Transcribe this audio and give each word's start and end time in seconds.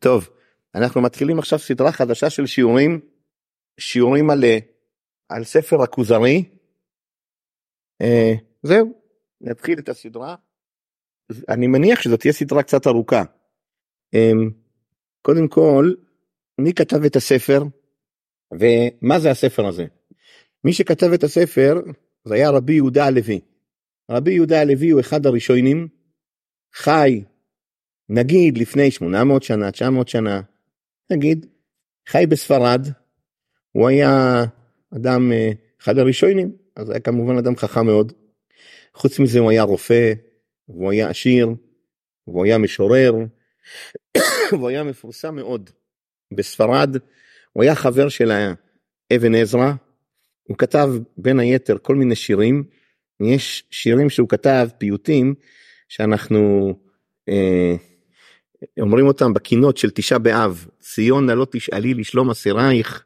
טוב, 0.00 0.28
אנחנו 0.74 1.02
מתחילים 1.02 1.38
עכשיו 1.38 1.58
סדרה 1.58 1.92
חדשה 1.92 2.30
של 2.30 2.46
שיעורים, 2.46 3.00
שיעורים 3.80 4.30
על, 4.30 4.44
על 5.28 5.44
ספר 5.44 5.82
הכוזרי. 5.82 6.44
אה, 8.02 8.34
זהו, 8.62 8.92
נתחיל 9.40 9.78
את 9.78 9.88
הסדרה. 9.88 10.36
אני 11.48 11.66
מניח 11.66 12.00
שזאת 12.00 12.20
תהיה 12.20 12.32
סדרה 12.32 12.62
קצת 12.62 12.86
ארוכה. 12.86 13.22
אה, 14.14 14.32
קודם 15.22 15.48
כל, 15.48 15.92
מי 16.58 16.74
כתב 16.74 17.04
את 17.06 17.16
הספר 17.16 17.62
ומה 18.52 19.20
זה 19.20 19.30
הספר 19.30 19.66
הזה? 19.66 19.84
מי 20.64 20.72
שכתב 20.72 21.06
את 21.14 21.22
הספר 21.22 21.74
זה 22.24 22.34
היה 22.34 22.50
רבי 22.50 22.72
יהודה 22.72 23.06
הלוי. 23.06 23.40
רבי 24.10 24.32
יהודה 24.32 24.60
הלוי 24.60 24.90
הוא 24.90 25.00
אחד 25.00 25.26
הראשונים, 25.26 25.88
חי 26.74 27.24
נגיד 28.08 28.58
לפני 28.58 28.90
800 28.90 29.42
שנה, 29.42 29.70
900 29.70 30.08
שנה, 30.08 30.40
נגיד, 31.10 31.46
חי 32.08 32.24
בספרד, 32.28 32.86
הוא 33.72 33.88
היה 33.88 34.44
אדם, 34.96 35.32
אה, 35.32 35.50
אחד 35.82 35.98
הראשונים, 35.98 36.52
אז 36.76 36.90
היה 36.90 37.00
כמובן 37.00 37.38
אדם 37.38 37.56
חכם 37.56 37.86
מאוד. 37.86 38.12
חוץ 38.94 39.18
מזה 39.18 39.38
הוא 39.38 39.50
היה 39.50 39.62
רופא, 39.62 40.12
והוא 40.68 40.90
היה 40.90 41.08
עשיר, 41.08 41.48
והוא 42.26 42.44
היה 42.44 42.58
משורר, 42.58 43.14
והוא 44.52 44.68
היה 44.68 44.84
מפורסם 44.84 45.36
מאוד 45.36 45.70
בספרד, 46.34 46.96
הוא 47.52 47.62
היה 47.62 47.74
חבר 47.74 48.08
של 48.08 48.32
אבן 49.16 49.34
עזרא, 49.34 49.72
הוא 50.42 50.56
כתב 50.58 50.88
בין 51.16 51.40
היתר 51.40 51.78
כל 51.82 51.96
מיני 51.96 52.14
שירים, 52.14 52.64
יש 53.20 53.64
שירים 53.70 54.10
שהוא 54.10 54.28
כתב, 54.28 54.68
פיוטים, 54.78 55.34
שאנחנו 55.88 56.74
אה, 57.28 57.76
אומרים 58.80 59.06
אותם 59.06 59.34
בקינות 59.34 59.76
של 59.76 59.90
תשעה 59.90 60.18
באב, 60.18 60.66
ציון 60.80 61.30
לא 61.30 61.46
תשאלי 61.50 61.94
לשלום 61.94 62.30
אסירייך, 62.30 63.04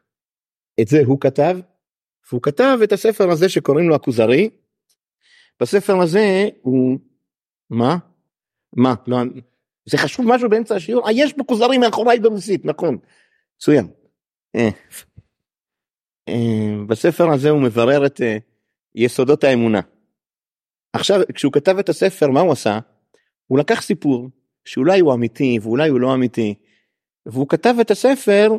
את 0.81 0.87
זה 0.87 1.01
הוא 1.05 1.19
כתב, 1.19 1.57
והוא 2.29 2.41
כתב 2.41 2.79
את 2.83 2.91
הספר 2.91 3.29
הזה 3.29 3.49
שקוראים 3.49 3.89
לו 3.89 3.95
הכוזרי, 3.95 4.49
בספר 5.61 6.01
הזה 6.01 6.49
הוא, 6.61 6.99
מה? 7.69 7.97
מה? 8.73 8.93
לא, 9.07 9.17
זה 9.85 9.97
חשוב 9.97 10.25
משהו 10.27 10.49
באמצע 10.49 10.75
השיעור? 10.75 11.07
אה, 11.07 11.11
יש 11.13 11.33
כוזרי 11.47 11.77
מאחוריי 11.77 12.19
ברוסית, 12.19 12.65
נכון, 12.65 12.97
מצוין. 13.55 13.87
אה, 14.55 14.69
אה, 16.29 16.85
בספר 16.87 17.31
הזה 17.31 17.49
הוא 17.49 17.61
מברר 17.61 18.05
את 18.05 18.21
אה, 18.21 18.37
יסודות 18.95 19.43
האמונה. 19.43 19.81
עכשיו 20.93 21.21
כשהוא 21.33 21.53
כתב 21.53 21.77
את 21.77 21.89
הספר 21.89 22.29
מה 22.29 22.39
הוא 22.39 22.51
עשה? 22.51 22.79
הוא 23.47 23.59
לקח 23.59 23.81
סיפור 23.81 24.29
שאולי 24.65 24.99
הוא 24.99 25.13
אמיתי 25.13 25.59
ואולי 25.61 25.89
הוא 25.89 25.99
לא 25.99 26.13
אמיתי 26.13 26.55
והוא 27.25 27.47
כתב 27.49 27.75
את 27.81 27.91
הספר 27.91 28.49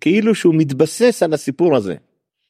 כאילו 0.00 0.34
שהוא 0.34 0.54
מתבסס 0.56 1.22
על 1.22 1.32
הסיפור 1.32 1.76
הזה. 1.76 1.94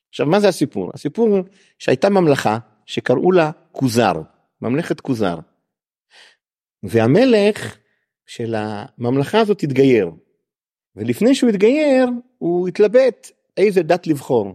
עכשיו 0.09 0.27
מה 0.27 0.41
זה 0.41 0.49
הסיפור? 0.49 0.91
הסיפור 0.95 1.39
שהייתה 1.79 2.11
ממלכה 2.11 2.59
שקראו 2.87 3.33
לה 3.33 3.51
כוזר, 3.73 4.13
ממלכת 4.63 5.01
כוזר. 5.01 5.37
והמלך 6.83 7.77
של 8.27 8.55
הממלכה 8.55 9.41
הזאת 9.41 9.63
התגייר. 9.63 10.11
ולפני 10.97 11.35
שהוא 11.35 11.51
התגייר 11.51 12.09
הוא 12.39 12.69
התלבט 12.69 13.31
איזה 13.57 13.83
דת 13.83 14.07
לבחור. 14.07 14.55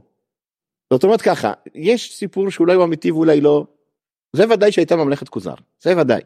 זאת 0.93 1.03
אומרת 1.03 1.21
ככה, 1.21 1.53
יש 1.75 2.17
סיפור 2.17 2.49
שאולי 2.49 2.73
הוא 2.73 2.83
אמיתי 2.83 3.11
ואולי 3.11 3.41
לא, 3.41 3.65
זה 4.35 4.49
ודאי 4.49 4.71
שהייתה 4.71 4.95
ממלכת 4.95 5.29
כוזר, 5.29 5.53
זה 5.83 5.97
ודאי. 5.97 6.21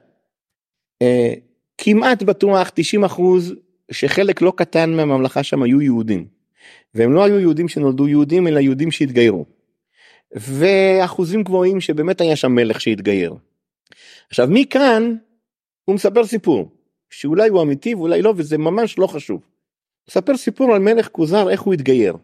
כמעט 1.78 2.23
בטוח 2.23 2.72
90 2.73 3.04
אחוז 3.04 3.54
שחלק 3.92 4.42
לא 4.42 4.54
קטן 4.56 4.94
מהממלכה 4.94 5.44
שם 5.44 5.64
היו 5.64 5.81
יהודים. 5.81 6.26
והם 6.94 7.14
לא 7.14 7.23
היו 7.23 7.40
יהודים 7.40 7.68
שנולדו 7.68 8.08
יהודים 8.08 8.48
אלא 8.48 8.59
יהודים 8.59 8.92
שהתגיירו. 8.92 9.45
ואחוזים 10.36 11.44
גבוהים 11.44 11.81
שבאמת 11.81 12.22
היה 12.22 12.35
שם 12.35 12.52
מלך 12.52 12.81
שהתגייר. 12.81 13.35
עכשיו 14.30 14.47
מכאן 14.52 15.16
הוא 15.85 15.96
מספר 15.96 16.25
סיפור 16.25 16.72
שאולי 17.09 17.50
הוא 17.50 17.62
אמיתי 17.62 17.96
ואולי 17.96 18.22
לא 18.22 18.34
וזה 18.38 18.58
ממש 18.58 19.00
לא 19.00 19.08
חשוב. 19.08 19.41
הוא 19.41 20.09
מספר 20.09 20.38
סיפור 20.38 20.74
על 20.74 20.80
מלך 20.80 21.08
כוזר 21.08 21.50
איך 21.50 21.62
הוא 21.62 21.74
התגייר. 21.74 22.18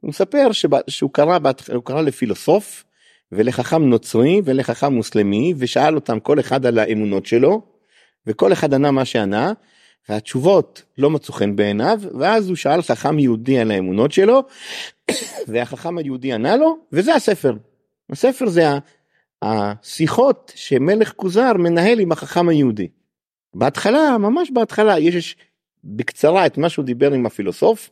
הוא 0.00 0.08
מספר 0.08 0.48
שהוא 0.88 1.10
קרא, 1.10 1.38
הוא 1.74 1.84
קרא 1.84 2.02
לפילוסוף 2.02 2.84
ולחכם 3.32 3.82
נוצרי 3.82 4.40
ולחכם 4.44 4.92
מוסלמי 4.92 5.54
ושאל 5.56 5.94
אותם 5.94 6.20
כל 6.20 6.40
אחד 6.40 6.66
על 6.66 6.78
האמונות 6.78 7.26
שלו 7.26 7.62
וכל 8.30 8.52
אחד 8.52 8.74
ענה 8.74 8.90
מה 8.90 9.04
שענה 9.04 9.52
והתשובות 10.08 10.82
לא 10.98 11.10
מצאו 11.10 11.34
חן 11.34 11.56
בעיניו 11.56 12.00
ואז 12.18 12.48
הוא 12.48 12.56
שאל 12.56 12.82
חכם 12.82 13.18
יהודי 13.18 13.58
על 13.58 13.70
האמונות 13.70 14.12
שלו 14.12 14.42
והחכם 15.48 15.98
היהודי 15.98 16.32
ענה 16.32 16.56
לו 16.56 16.78
וזה 16.92 17.14
הספר. 17.14 17.54
הספר 18.10 18.48
זה 18.48 18.64
השיחות 19.42 20.52
שמלך 20.54 21.12
כוזר 21.16 21.52
מנהל 21.52 22.00
עם 22.00 22.12
החכם 22.12 22.48
היהודי. 22.48 22.88
בהתחלה 23.54 24.18
ממש 24.18 24.50
בהתחלה 24.50 24.98
יש 24.98 25.36
בקצרה 25.84 26.46
את 26.46 26.58
מה 26.58 26.68
שהוא 26.68 26.84
דיבר 26.84 27.12
עם 27.12 27.26
הפילוסוף 27.26 27.90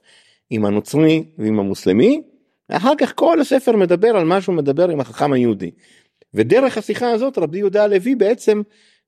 עם 0.51 0.65
הנוצרי 0.65 1.25
ועם 1.39 1.61
המוסלמי 1.61 2.23
ואחר 2.69 2.93
כך 2.99 3.13
כל 3.15 3.41
הספר 3.41 3.77
מדבר 3.77 4.17
על 4.17 4.25
מה 4.25 4.41
שהוא 4.41 4.55
מדבר 4.55 4.89
עם 4.89 5.01
החכם 5.01 5.33
היהודי. 5.33 5.71
ודרך 6.35 6.79
השיחה 6.79 7.11
הזאת 7.11 7.39
רבי 7.39 7.59
יהודה 7.59 7.85
הלוי 7.85 8.15
בעצם 8.15 8.63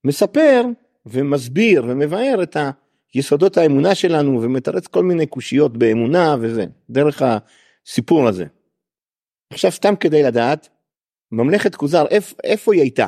מספר 0.04 0.64
ומסביר 1.06 1.84
ומבאר 1.88 2.43
את 2.43 2.56
היסודות 3.15 3.56
האמונה 3.56 3.94
שלנו 3.94 4.43
ומתרץ 4.43 4.87
כל 4.87 5.03
מיני 5.03 5.27
קושיות 5.27 5.77
באמונה 5.77 6.37
וזה 6.41 6.65
דרך 6.91 7.22
הסיפור 7.22 8.28
הזה. 8.28 8.44
עכשיו 9.53 9.71
סתם 9.71 9.97
כדי 9.97 10.22
לדעת 10.22 10.69
ממלכת 11.33 11.75
כוזר 11.75 12.06
איפ, 12.06 12.34
איפה 12.44 12.75
היא 12.75 12.83
הייתה 12.83 13.06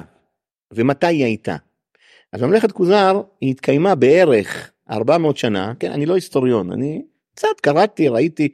ומתי 0.72 1.06
היא 1.06 1.24
הייתה. 1.24 1.56
אז 2.32 2.42
ממלכת 2.42 2.72
כוזר 2.72 3.22
היא 3.40 3.50
התקיימה 3.50 3.94
בערך 3.94 4.72
400 4.90 5.36
שנה 5.36 5.72
כן 5.80 5.92
אני 5.92 6.06
לא 6.06 6.14
היסטוריון 6.14 6.72
אני 6.72 7.02
קצת 7.34 7.60
קראתי 7.62 8.08
ראיתי 8.08 8.48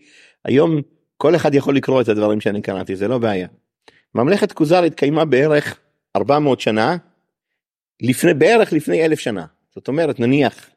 היום 0.45 0.81
כל 1.17 1.37
אחד 1.37 1.55
יכול 1.55 1.77
לקרוא 1.77 2.01
את 2.01 2.09
הדברים 2.09 2.41
שאני 2.41 2.63
קראתי 2.63 2.97
זה 2.97 3.09
לא 3.09 3.19
בעיה. 3.19 3.49
ממלכת 4.15 4.53
כוזר 4.53 4.83
התקיימה 4.83 5.25
בערך 5.25 5.79
400 6.17 6.61
שנה 6.61 6.97
לפני 8.03 8.35
בערך 8.35 8.73
לפני 8.73 9.05
אלף 9.05 9.19
שנה. 9.19 9.47
זאת 9.75 9.89
אומרת 9.89 10.21
נניח 10.21 10.71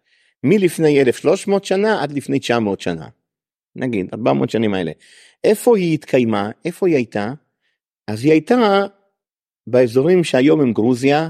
מלפני 0.43 1.01
1300 1.01 1.65
שנה 1.65 2.03
עד 2.03 2.11
לפני 2.11 2.39
900 2.39 2.81
שנה. 2.81 3.07
נגיד 3.75 4.09
400 4.13 4.49
שנים 4.49 4.73
האלה. 4.73 4.91
איפה 5.43 5.77
היא 5.77 5.93
התקיימה? 5.93 6.49
איפה 6.65 6.87
היא 6.87 6.95
הייתה? 6.95 7.33
אז 8.07 8.23
היא 8.23 8.31
הייתה 8.31 8.81
באזורים 9.67 10.23
שהיום 10.23 10.61
הם 10.61 10.73
גרוזיה 10.73 11.29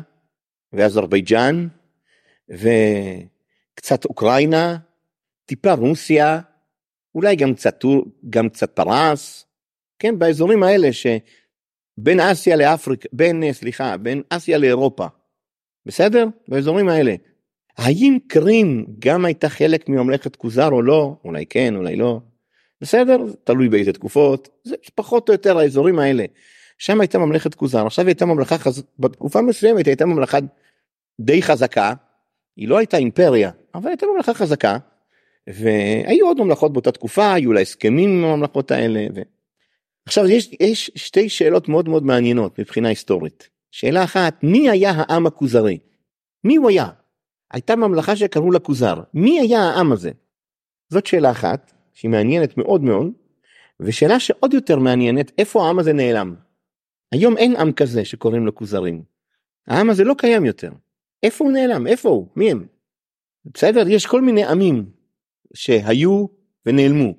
ואזרבייג'אן 0.73 1.67
וקצת 2.49 4.05
אוקראינה 4.05 4.77
טיפה 5.45 5.73
רוסיה 5.73 6.39
אולי 7.15 7.35
גם 7.35 7.53
קצת 7.53 7.85
גם 8.29 8.49
קצת 8.49 8.75
פרס. 8.75 9.45
כן 9.99 10.19
באזורים 10.19 10.63
האלה 10.63 10.89
שבין 10.93 12.19
אסיה 12.19 12.55
לאפריקה 12.55 13.09
בין 13.13 13.53
סליחה 13.53 13.97
בין 13.97 14.21
אסיה 14.29 14.57
לאירופה 14.57 15.07
בסדר? 15.85 16.27
באזורים 16.47 16.89
האלה. 16.89 17.15
האם 17.77 18.17
קרים 18.27 18.85
גם 18.99 19.25
הייתה 19.25 19.49
חלק 19.49 19.89
מממלכת 19.89 20.35
כוזר 20.35 20.69
או 20.71 20.81
לא? 20.81 21.15
אולי 21.25 21.45
כן, 21.45 21.75
אולי 21.75 21.95
לא. 21.95 22.19
בסדר? 22.81 23.17
תלוי 23.43 23.69
באיזה 23.69 23.93
תקופות. 23.93 24.49
זה 24.63 24.75
פחות 24.95 25.29
או 25.29 25.33
יותר 25.33 25.57
האזורים 25.57 25.99
האלה. 25.99 26.25
שם 26.77 27.01
הייתה 27.01 27.17
ממלכת 27.17 27.55
כוזר, 27.55 27.85
עכשיו 27.85 28.07
הייתה 28.07 28.25
ממלכה, 28.25 28.57
חז... 28.57 28.83
בתקופה 28.99 29.41
מסוימת 29.41 29.87
הייתה 29.87 30.05
ממלכה 30.05 30.37
די 31.21 31.41
חזקה, 31.41 31.93
היא 32.57 32.67
לא 32.67 32.77
הייתה 32.77 32.97
אימפריה, 32.97 33.51
אבל 33.75 33.87
הייתה 33.87 34.05
ממלכה 34.05 34.33
חזקה, 34.33 34.77
והיו 35.47 36.27
עוד 36.27 36.41
ממלכות 36.41 36.73
באותה 36.73 36.91
תקופה, 36.91 37.33
היו 37.33 37.53
לה 37.53 37.59
הסכמים 37.59 38.09
עם 38.09 38.23
הממלכות 38.23 38.71
האלה. 38.71 39.07
ו... 39.15 39.21
עכשיו 40.05 40.27
יש, 40.27 40.55
יש 40.59 40.91
שתי 40.95 41.29
שאלות 41.29 41.69
מאוד 41.69 41.89
מאוד 41.89 42.03
מעניינות 42.03 42.59
מבחינה 42.59 42.89
היסטורית. 42.89 43.49
שאלה 43.71 44.03
אחת, 44.03 44.43
מי 44.43 44.69
היה 44.69 44.91
העם 44.95 45.27
הכוזרי? 45.27 45.79
מי 46.43 46.55
הוא 46.55 46.69
היה? 46.69 46.89
הייתה 47.51 47.75
ממלכה 47.75 48.15
שקראו 48.15 48.51
לה 48.51 48.59
כוזר, 48.59 49.01
מי 49.13 49.39
היה 49.39 49.59
העם 49.59 49.91
הזה? 49.91 50.11
זאת 50.89 51.05
שאלה 51.05 51.31
אחת, 51.31 51.71
שהיא 51.93 52.11
מעניינת 52.11 52.57
מאוד 52.57 52.83
מאוד, 52.83 53.07
ושאלה 53.79 54.19
שעוד 54.19 54.53
יותר 54.53 54.79
מעניינת, 54.79 55.31
איפה 55.37 55.65
העם 55.65 55.79
הזה 55.79 55.93
נעלם? 55.93 56.35
היום 57.11 57.37
אין 57.37 57.55
עם 57.55 57.71
כזה 57.71 58.05
שקוראים 58.05 58.45
לו 58.45 58.55
כוזרים. 58.55 59.03
העם 59.67 59.89
הזה 59.89 60.03
לא 60.03 60.13
קיים 60.17 60.45
יותר. 60.45 60.71
איפה 61.23 61.43
הוא 61.43 61.53
נעלם? 61.53 61.87
איפה 61.87 62.09
הוא? 62.09 62.27
מי 62.35 62.51
הם? 62.51 62.65
בסדר? 63.45 63.87
יש 63.87 64.05
כל 64.05 64.21
מיני 64.21 64.45
עמים 64.45 64.89
שהיו 65.53 66.25
ונעלמו. 66.65 67.13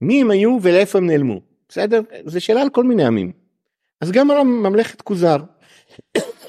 מי 0.00 0.20
הם 0.20 0.30
היו 0.30 0.58
ולאיפה 0.62 0.98
הם 0.98 1.06
נעלמו? 1.06 1.40
בסדר? 1.68 2.00
זו 2.24 2.40
שאלה 2.40 2.62
על 2.62 2.70
כל 2.70 2.84
מיני 2.84 3.04
עמים. 3.04 3.32
אז 4.00 4.10
גם 4.10 4.30
על 4.30 4.42
ממלכת 4.42 5.02
כוזר. 5.02 5.36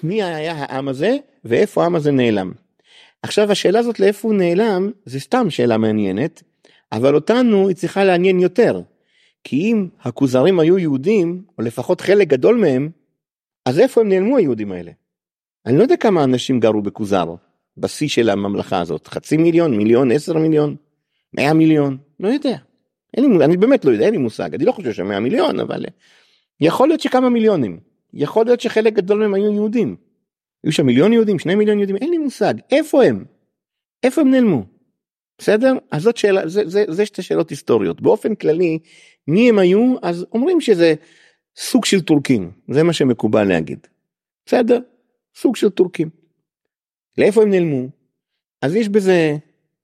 מי 0.04 0.24
היה 0.24 0.54
העם 0.58 0.88
הזה 0.88 1.18
ואיפה 1.46 1.84
העם 1.84 1.96
הזה 1.96 2.12
נעלם. 2.12 2.52
עכשיו 3.24 3.52
השאלה 3.52 3.80
הזאת 3.80 4.00
לאיפה 4.00 4.28
הוא 4.28 4.38
נעלם 4.38 4.92
זה 5.06 5.20
סתם 5.20 5.50
שאלה 5.50 5.78
מעניינת 5.78 6.44
אבל 6.92 7.16
אותנו 7.16 7.68
היא 7.68 7.76
צריכה 7.76 8.04
לעניין 8.04 8.40
יותר. 8.40 8.82
כי 9.44 9.56
אם 9.56 9.88
הכוזרים 10.02 10.60
היו 10.60 10.80
יהודים 10.80 11.44
או 11.58 11.64
לפחות 11.64 12.02
חלק 12.02 12.28
גדול 12.28 12.58
מהם 12.58 12.90
אז 13.66 13.80
איפה 13.80 14.02
הם 14.02 14.10
נעלמו 14.10 14.38
היהודים 14.38 14.72
האלה? 14.72 14.92
אני 15.66 15.78
לא 15.78 15.84
יודע 15.84 15.98
כמה 15.98 16.24
אנשים 16.24 16.60
גרו 16.60 16.82
בכוזר 16.82 17.36
בשיא 17.78 18.08
של 18.08 18.30
הממלכה 18.30 18.80
הזאת 18.80 19.08
חצי 19.08 19.38
מיליון 19.38 19.78
מיליון 19.78 20.12
עשר 20.12 20.38
מיליון 20.38 20.76
מאה 21.34 21.54
מיליון 21.54 21.98
לא 22.20 22.28
יודע. 22.28 22.58
לי, 23.18 23.46
אני 23.46 23.58
באמת 23.58 23.86
לא 23.86 23.92
יודע 23.92 24.06
אין 24.06 24.14
לי 24.14 24.18
מושג 24.18 24.54
אני 24.56 24.66
לא 24.66 24.72
חושב 24.72 24.94
שמאה 24.94 25.20
מיליון 25.20 25.60
אבל 25.60 25.86
יכול 26.62 26.88
להיות 26.88 27.02
שכמה 27.02 27.30
מיליונים 27.30 27.80
יכול 28.14 28.46
להיות 28.46 28.62
שחלק 28.62 28.94
גדול 28.94 29.20
מהם 29.20 29.34
היו 29.34 29.54
יהודים. 29.54 29.96
היו 30.64 30.72
שם 30.72 30.86
מיליון 30.86 31.14
יהודים 31.14 31.40
שני 31.40 31.56
מיליון 31.56 31.78
יהודים 31.78 31.96
אין 31.96 32.10
לי 32.10 32.18
מושג 32.18 32.54
איפה 32.72 33.04
הם 33.04 33.26
איפה 34.04 34.22
הם 34.22 34.32
נעלמו. 34.32 34.66
בסדר 35.38 35.74
אז 35.92 36.02
זאת 36.02 36.18
שאלה 36.18 36.48
זה, 36.48 36.62
זה, 36.66 36.84
זה 36.88 37.06
שתי 37.06 37.22
שאלות 37.22 37.50
היסטוריות 37.50 38.02
באופן 38.02 38.36
כללי 38.36 38.80
מי 39.28 39.50
הם 39.50 39.60
היו 39.60 39.96
אז 40.02 40.26
אומרים 40.32 40.62
שזה 40.62 40.94
סוג 41.56 41.86
של 41.86 42.02
טורקים 42.02 42.52
זה 42.72 42.84
מה 42.84 42.94
שמקובל 42.94 43.44
להגיד. 43.44 43.88
בסדר 44.46 44.80
סוג 45.36 45.56
של 45.56 45.70
טורקים. 45.70 46.10
לאיפה 47.18 47.42
הם 47.42 47.50
נעלמו? 47.50 47.88
אז 48.62 48.76
יש 48.76 48.90
בזה 48.90 49.38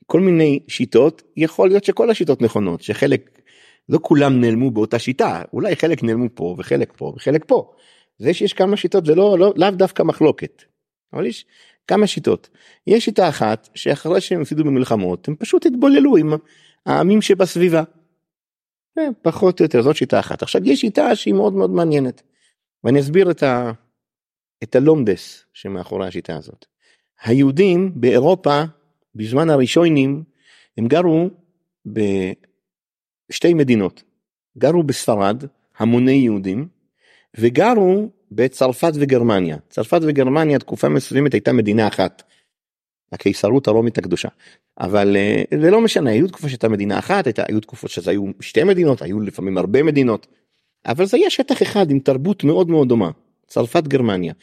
כל 0.05 0.19
מיני 0.19 0.59
שיטות 0.67 1.21
יכול 1.37 1.67
להיות 1.67 1.83
שכל 1.83 2.09
השיטות 2.09 2.41
נכונות 2.41 2.81
שחלק 2.81 3.41
לא 3.89 3.99
כולם 4.01 4.41
נעלמו 4.41 4.71
באותה 4.71 4.99
שיטה 4.99 5.41
אולי 5.53 5.75
חלק 5.75 6.03
נעלמו 6.03 6.27
פה 6.33 6.55
וחלק 6.57 6.93
פה 6.97 7.13
וחלק 7.15 7.43
פה. 7.47 7.71
זה 8.19 8.33
שיש 8.33 8.53
כמה 8.53 8.77
שיטות 8.77 9.05
זה 9.05 9.15
לא 9.15 9.39
לא 9.39 9.53
לאו 9.55 9.71
דווקא 9.71 10.03
מחלוקת. 10.03 10.63
אבל 11.13 11.25
יש 11.25 11.45
כמה 11.87 12.07
שיטות. 12.07 12.49
יש 12.87 13.05
שיטה 13.05 13.29
אחת 13.29 13.69
שאחרי 13.75 14.21
שהם 14.21 14.41
הפסידו 14.41 14.63
במלחמות 14.63 15.27
הם 15.27 15.35
פשוט 15.35 15.65
התבוללו 15.65 16.17
עם 16.17 16.33
העמים 16.85 17.21
שבסביבה. 17.21 17.83
אה, 18.97 19.07
פחות 19.21 19.59
או 19.59 19.65
יותר 19.65 19.81
זאת 19.81 19.95
שיטה 19.95 20.19
אחת. 20.19 20.41
עכשיו 20.41 20.61
יש 20.65 20.81
שיטה 20.81 21.15
שהיא 21.15 21.33
מאוד 21.33 21.53
מאוד 21.53 21.69
מעניינת. 21.69 22.21
ואני 22.83 22.99
אסביר 22.99 23.31
את, 23.31 23.43
ה... 23.43 23.71
את 24.63 24.75
הלומדס 24.75 25.45
שמאחורי 25.53 26.07
השיטה 26.07 26.37
הזאת. 26.37 26.65
היהודים 27.23 27.91
באירופה 27.95 28.63
בזמן 29.15 29.49
הראשונים 29.49 30.23
הם 30.77 30.87
גרו 30.87 31.29
בשתי 31.85 33.53
מדינות. 33.53 34.03
גרו 34.57 34.83
בספרד 34.83 35.43
המוני 35.77 36.11
יהודים 36.11 36.67
וגרו 37.37 38.09
בצרפת 38.31 38.91
וגרמניה. 38.95 39.57
צרפת 39.69 39.99
וגרמניה 40.03 40.59
תקופה 40.59 40.89
מסוימת 40.89 41.33
הייתה 41.33 41.53
מדינה 41.53 41.87
אחת. 41.87 42.23
הקיסרות 43.11 43.67
הרומית 43.67 43.97
הקדושה. 43.97 44.29
אבל 44.79 45.15
אה, 45.15 45.43
זה 45.61 45.71
לא 45.71 45.81
משנה, 45.81 46.09
היו 46.09 46.27
תקופות 46.27 46.49
שהייתה 46.49 46.69
מדינה 46.69 46.99
אחת, 46.99 47.25
הייתה, 47.25 47.43
היו 47.47 47.59
תקופות 47.59 47.89
שזה 47.89 48.11
היו 48.11 48.25
שתי 48.39 48.63
מדינות, 48.63 49.01
היו 49.01 49.19
לפעמים 49.19 49.57
הרבה 49.57 49.83
מדינות. 49.83 50.27
אבל 50.85 51.05
זה 51.05 51.17
היה 51.17 51.29
שטח 51.29 51.61
אחד 51.61 51.91
עם 51.91 51.99
תרבות 51.99 52.43
מאוד 52.43 52.69
מאוד 52.69 52.89
דומה. 52.89 53.11
צרפת 53.47 53.83
גרמניה. 53.87 54.33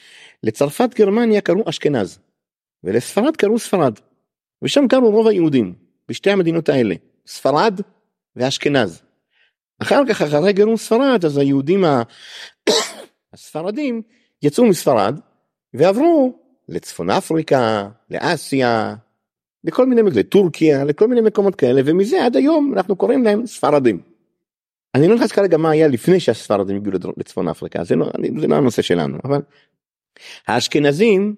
לצרפת 0.43 0.95
גרמניה 0.95 1.41
קראו 1.41 1.63
אשכנז. 1.69 2.19
ולספרד 2.85 3.37
קראו 3.37 3.59
ספרד. 3.59 3.99
ושם 4.63 4.85
גרו 4.89 5.11
רוב 5.11 5.27
היהודים 5.27 5.75
בשתי 6.09 6.31
המדינות 6.31 6.69
האלה 6.69 6.95
ספרד 7.27 7.81
ואשכנז. 8.37 9.03
אחר 9.79 10.03
כך 10.09 10.23
אחרי 10.23 10.53
גירוש 10.53 10.81
ספרד 10.81 11.25
אז 11.25 11.39
היהודים 11.39 11.85
הספרדים 13.35 14.03
יצאו 14.43 14.65
מספרד 14.65 15.21
ועברו 15.75 16.39
לצפון 16.69 17.11
אפריקה, 17.11 17.89
לאסיה, 18.11 18.95
לכל 19.65 19.87
מיני 19.87 20.03
מקומות, 20.03 20.17
לטורקיה, 20.19 20.85
לכל 20.85 21.09
מיני 21.09 21.21
מקומות 21.21 21.55
כאלה 21.55 21.81
ומזה 21.85 22.25
עד 22.25 22.37
היום 22.37 22.73
אנחנו 22.77 22.97
קוראים 22.97 23.25
להם 23.25 23.47
ספרדים. 23.47 24.01
אני 24.95 25.09
לא 25.09 25.15
נכנס 25.15 25.33
כרגע 25.33 25.57
מה 25.57 25.71
היה 25.71 25.89
לפני 25.89 26.21
שהספרדים 26.21 26.77
הגיעו 26.77 27.13
לצפון 27.17 27.49
אפריקה 27.49 27.85
זה 27.85 27.97
לא, 27.97 28.11
זה 28.41 28.47
לא 28.47 28.55
הנושא 28.55 28.83
שלנו 28.83 29.19
אבל 29.25 29.41
האשכנזים 30.47 31.35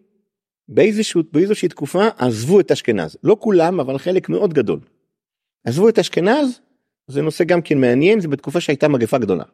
באיזשהו, 0.68 1.22
באיזושהי 1.32 1.68
תקופה 1.68 2.08
עזבו 2.18 2.60
את 2.60 2.70
אשכנז 2.70 3.16
לא 3.22 3.36
כולם 3.40 3.80
אבל 3.80 3.98
חלק 3.98 4.28
מאוד 4.28 4.54
גדול. 4.54 4.80
עזבו 5.64 5.88
את 5.88 5.98
אשכנז 5.98 6.60
זה 7.06 7.22
נושא 7.22 7.44
גם 7.44 7.62
כן 7.62 7.80
מעניין 7.80 8.20
זה 8.20 8.28
בתקופה 8.28 8.60
שהייתה 8.60 8.88
מגפה 8.88 9.18
גדולה. 9.18 9.44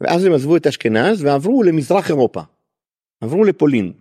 ואז 0.00 0.24
הם 0.24 0.32
עזבו 0.32 0.56
את 0.56 0.66
אשכנז 0.66 1.24
ועברו 1.24 1.62
למזרח 1.62 2.08
אירופה. 2.08 2.40
עברו 3.20 3.44
לפולין. 3.44 3.92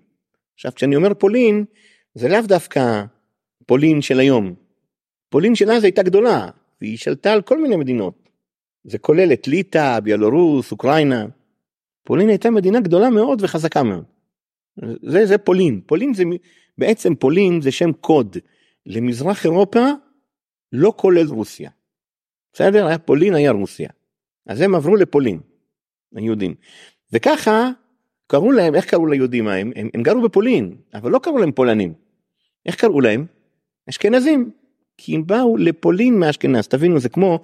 עכשיו 0.53 0.71
כשאני 0.75 0.95
אומר 0.95 1.13
פולין 1.13 1.65
זה 2.15 2.29
לאו 2.29 2.41
דווקא 2.41 3.03
פולין 3.65 4.01
של 4.01 4.19
היום. 4.19 4.53
פולין 5.29 5.55
של 5.55 5.71
אז 5.71 5.83
הייתה 5.83 6.03
גדולה 6.03 6.49
והיא 6.81 6.97
שלטה 6.97 7.33
על 7.33 7.41
כל 7.41 7.61
מיני 7.61 7.75
מדינות. 7.75 8.29
זה 8.83 8.97
כולל 8.97 9.33
את 9.33 9.47
ליטא, 9.47 9.99
ביאלורוס, 9.99 10.71
אוקראינה. 10.71 11.25
פולין 12.03 12.29
הייתה 12.29 12.49
מדינה 12.49 12.79
גדולה 12.79 13.09
מאוד 13.09 13.41
וחזקה 13.41 13.83
מאוד. 13.83 14.03
זה 15.01 15.25
זה 15.25 15.37
פולין 15.37 15.81
פולין 15.85 16.13
זה 16.13 16.23
בעצם 16.77 17.15
פולין 17.15 17.61
זה 17.61 17.71
שם 17.71 17.91
קוד 17.93 18.37
למזרח 18.85 19.45
אירופה 19.45 19.85
לא 20.71 20.93
כולל 20.95 21.27
רוסיה. 21.27 21.69
בסדר 22.53 22.87
היה 22.87 22.99
פולין 22.99 23.33
היה 23.33 23.51
רוסיה. 23.51 23.89
אז 24.47 24.61
הם 24.61 24.75
עברו 24.75 24.95
לפולין. 24.95 25.39
היהודים. 26.15 26.55
וככה 27.13 27.69
קראו 28.27 28.51
להם 28.51 28.75
איך 28.75 28.85
קראו 28.85 29.05
ליהודים 29.07 29.47
ההם 29.47 29.71
הם, 29.75 29.89
הם 29.93 30.03
גרו 30.03 30.21
בפולין 30.21 30.75
אבל 30.93 31.11
לא 31.11 31.19
קראו 31.19 31.37
להם 31.37 31.51
פולנים. 31.51 31.93
איך 32.65 32.75
קראו 32.75 33.01
להם? 33.01 33.25
אשכנזים. 33.89 34.51
כי 34.97 35.15
הם 35.15 35.27
באו 35.27 35.57
לפולין 35.57 36.19
מאשכנז 36.19 36.67
תבינו 36.67 36.99
זה 36.99 37.09
כמו 37.09 37.39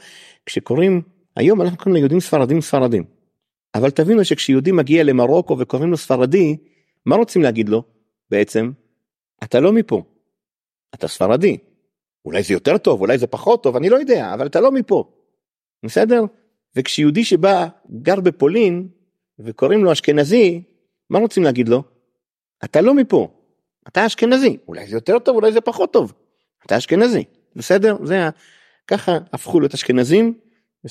כשקוראים 0.45 1.01
היום 1.35 1.61
אנחנו 1.61 1.77
קוראים 1.77 1.95
ליהודים 1.95 2.19
ספרדים 2.19 2.61
ספרדים. 2.61 3.03
אבל 3.75 3.89
תבינו 3.89 4.25
שכשיהודי 4.25 4.71
מגיע 4.71 5.03
למרוקו 5.03 5.59
וקוראים 5.59 5.91
לו 5.91 5.97
ספרדי 5.97 6.57
מה 7.05 7.15
רוצים 7.15 7.41
להגיד 7.41 7.69
לו 7.69 7.83
בעצם? 8.31 8.71
אתה 9.43 9.59
לא 9.59 9.73
מפה. 9.73 10.03
אתה 10.95 11.07
ספרדי. 11.07 11.57
אולי 12.25 12.43
זה 12.43 12.53
יותר 12.53 12.77
טוב 12.77 13.01
אולי 13.01 13.17
זה 13.17 13.27
פחות 13.27 13.63
טוב 13.63 13.75
אני 13.75 13.89
לא 13.89 13.95
יודע 13.95 14.33
אבל 14.33 14.47
אתה 14.47 14.61
לא 14.61 14.71
מפה. 14.71 15.11
בסדר? 15.83 16.21
וכשיהודי 16.75 17.23
שבא 17.23 17.67
גר 18.01 18.19
בפולין 18.19 18.87
וקוראים 19.39 19.83
לו 19.83 19.91
אשכנזי 19.91 20.61
מה 21.09 21.19
רוצים 21.19 21.43
להגיד 21.43 21.69
לו? 21.69 21.83
אתה 22.63 22.81
לא 22.81 22.93
מפה. 22.93 23.27
אתה 23.87 24.05
אשכנזי 24.05 24.57
אולי 24.67 24.87
זה 24.87 24.95
יותר 24.95 25.19
טוב 25.19 25.35
אולי 25.35 25.51
זה 25.51 25.61
פחות 25.61 25.93
טוב. 25.93 26.13
אתה 26.65 26.77
אשכנזי 26.77 27.23
בסדר 27.55 27.97
זה 28.03 28.29
ככה 28.87 29.17
הפכו 29.33 29.59
להיות 29.59 29.73
אשכנזים 29.73 30.33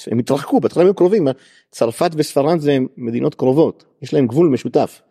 הם 0.06 0.18
התרחקו 0.18 0.60
בהתחלה 0.60 0.84
הם 0.84 0.92
קרובים 0.92 1.28
צרפת 1.70 2.10
וספרד 2.14 2.58
זה 2.58 2.78
מדינות 2.96 3.34
קרובות 3.34 3.84
יש 4.02 4.14
להם 4.14 4.26
גבול 4.26 4.48
משותף. 4.48 5.02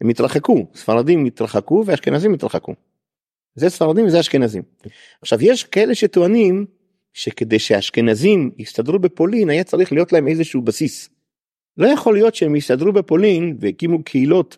הם 0.00 0.08
התרחקו, 0.08 0.66
ספרדים 0.74 1.24
התרחקו 1.24 1.82
ואשכנזים 1.86 2.34
התרחקו. 2.34 2.74
זה 3.54 3.70
ספרדים 3.70 4.06
וזה 4.06 4.20
אשכנזים. 4.20 4.62
עכשיו 5.22 5.42
יש 5.42 5.64
כאלה 5.64 5.94
שטוענים 5.94 6.66
שכדי 7.12 7.58
שהאשכנזים 7.58 8.50
יסתדרו 8.58 8.98
בפולין 8.98 9.50
היה 9.50 9.64
צריך 9.64 9.92
להיות 9.92 10.12
להם 10.12 10.28
איזשהו 10.28 10.62
בסיס. 10.62 11.10
לא 11.76 11.86
יכול 11.86 12.14
להיות 12.14 12.34
שהם 12.34 12.56
יסתדרו 12.56 12.92
בפולין 12.92 13.56
והקימו 13.60 14.04
קהילות 14.04 14.56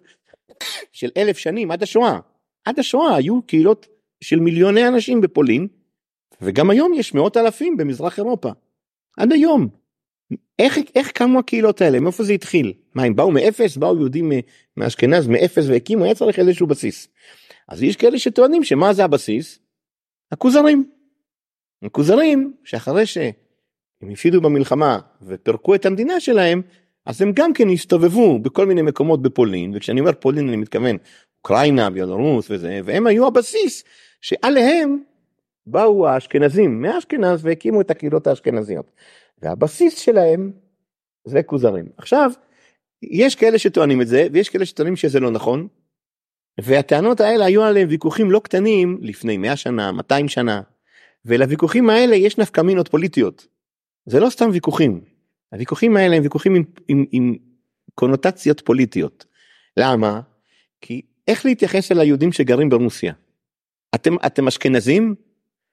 של 0.92 1.09
אלף 1.16 1.38
שנים 1.38 1.71
עד 1.71 1.82
השואה. 1.82 2.18
עד 2.64 2.78
השואה 2.78 3.16
היו 3.16 3.42
קהילות 3.42 3.87
של 4.21 4.40
מיליוני 4.40 4.88
אנשים 4.88 5.21
בפולין 5.21 5.68
וגם 6.42 6.71
היום 6.71 6.94
יש 6.94 7.14
מאות 7.14 7.37
אלפים 7.37 7.76
במזרח 7.76 8.18
אירופה. 8.18 8.50
עד 9.16 9.32
היום. 9.32 9.68
איך, 10.59 10.78
איך 10.94 11.11
קמו 11.11 11.38
הקהילות 11.38 11.80
האלה? 11.80 12.00
מאיפה 12.00 12.25
זה 12.25 12.32
התחיל? 12.32 12.73
מה 12.94 13.02
הם 13.02 13.16
באו 13.16 13.30
מאפס? 13.30 13.76
באו 13.76 13.97
יהודים 13.97 14.32
מאשכנז 14.76 15.26
מאפס 15.26 15.64
והקימו? 15.68 16.04
היה 16.04 16.14
צריך 16.14 16.38
איזשהו 16.38 16.66
בסיס. 16.66 17.09
אז 17.68 17.82
יש 17.82 17.97
כאלה 17.97 18.18
שטוענים 18.18 18.64
שמה 18.64 18.92
זה 18.92 19.04
הבסיס? 19.04 19.59
הכוזרים. 20.32 20.90
הכוזרים 21.83 22.53
שאחרי 22.65 23.07
שהם 23.07 24.11
הפסידו 24.12 24.41
במלחמה 24.41 24.99
ופירקו 25.23 25.75
את 25.75 25.87
המדינה 25.87 26.21
שלהם 26.21 26.62
אז 27.07 27.23
הם 27.23 27.33
גם 27.35 27.53
כן 27.53 27.69
הסתובבו 27.69 28.39
בכל 28.39 28.67
מיני 28.67 28.83
מקומות 28.83 29.23
בפולין 29.23 29.73
וכשאני 29.75 30.01
אומר 30.01 30.12
פולין 30.12 30.49
אני 30.49 30.57
מתכוון 30.57 30.97
אוקראינה 31.39 31.91
ביולרוס 31.91 32.51
וזה 32.51 32.81
והם 32.85 33.07
היו 33.07 33.27
הבסיס 33.27 33.85
שעליהם 34.21 35.03
באו 35.67 36.07
האשכנזים 36.07 36.83
מאשכנז 36.83 37.45
והקימו 37.45 37.81
את 37.81 37.91
הקהילות 37.91 38.27
האשכנזיות. 38.27 38.91
והבסיס 39.43 39.99
שלהם 39.99 40.53
זה 41.25 41.43
כוזרים. 41.43 41.87
עכשיו, 41.97 42.31
יש 43.03 43.35
כאלה 43.35 43.59
שטוענים 43.59 44.03
את 44.03 44.07
זה 44.07 44.27
ויש 44.33 44.49
כאלה 44.49 44.67
שטוענים 44.67 44.97
שזה 44.97 45.21
לא 45.21 45.31
נכון. 45.31 45.69
והטענות 46.61 47.21
האלה 47.21 47.45
היו 47.45 47.62
עליהם 47.62 47.89
ויכוחים 47.89 48.31
לא 48.31 48.41
קטנים 48.45 48.99
לפני 49.01 49.37
100 49.37 49.57
שנה, 49.57 49.93
200 49.93 50.29
שנה. 50.29 50.61
ולוויכוחים 51.25 51.91
האלה 51.91 52.17
יש 52.17 52.38
נפקא 52.38 52.61
מינות 52.61 52.88
פוליטיות. 52.88 53.47
זה 54.07 54.21
לא 54.21 54.31
סתם 54.31 54.50
ויכוחים. 54.52 55.00
הוויכוחים 55.52 55.97
האלה 55.97 56.17
הם 56.17 56.23
ויכוחים 56.23 56.55
עם, 56.55 56.64
עם, 56.88 57.05
עם 57.12 57.37
קונוטציות 57.95 58.61
פוליטיות. 58.61 59.25
למה? 59.76 60.21
כי 60.81 61.02
איך 61.29 61.47
להתייחס 61.47 61.93
אל 61.93 62.00
היהודים 62.00 62.33
שגרים 62.33 62.69
ברוסיה? 62.69 63.12
אתם, 63.95 64.14
אתם 64.26 64.47
אשכנזים 64.47 65.14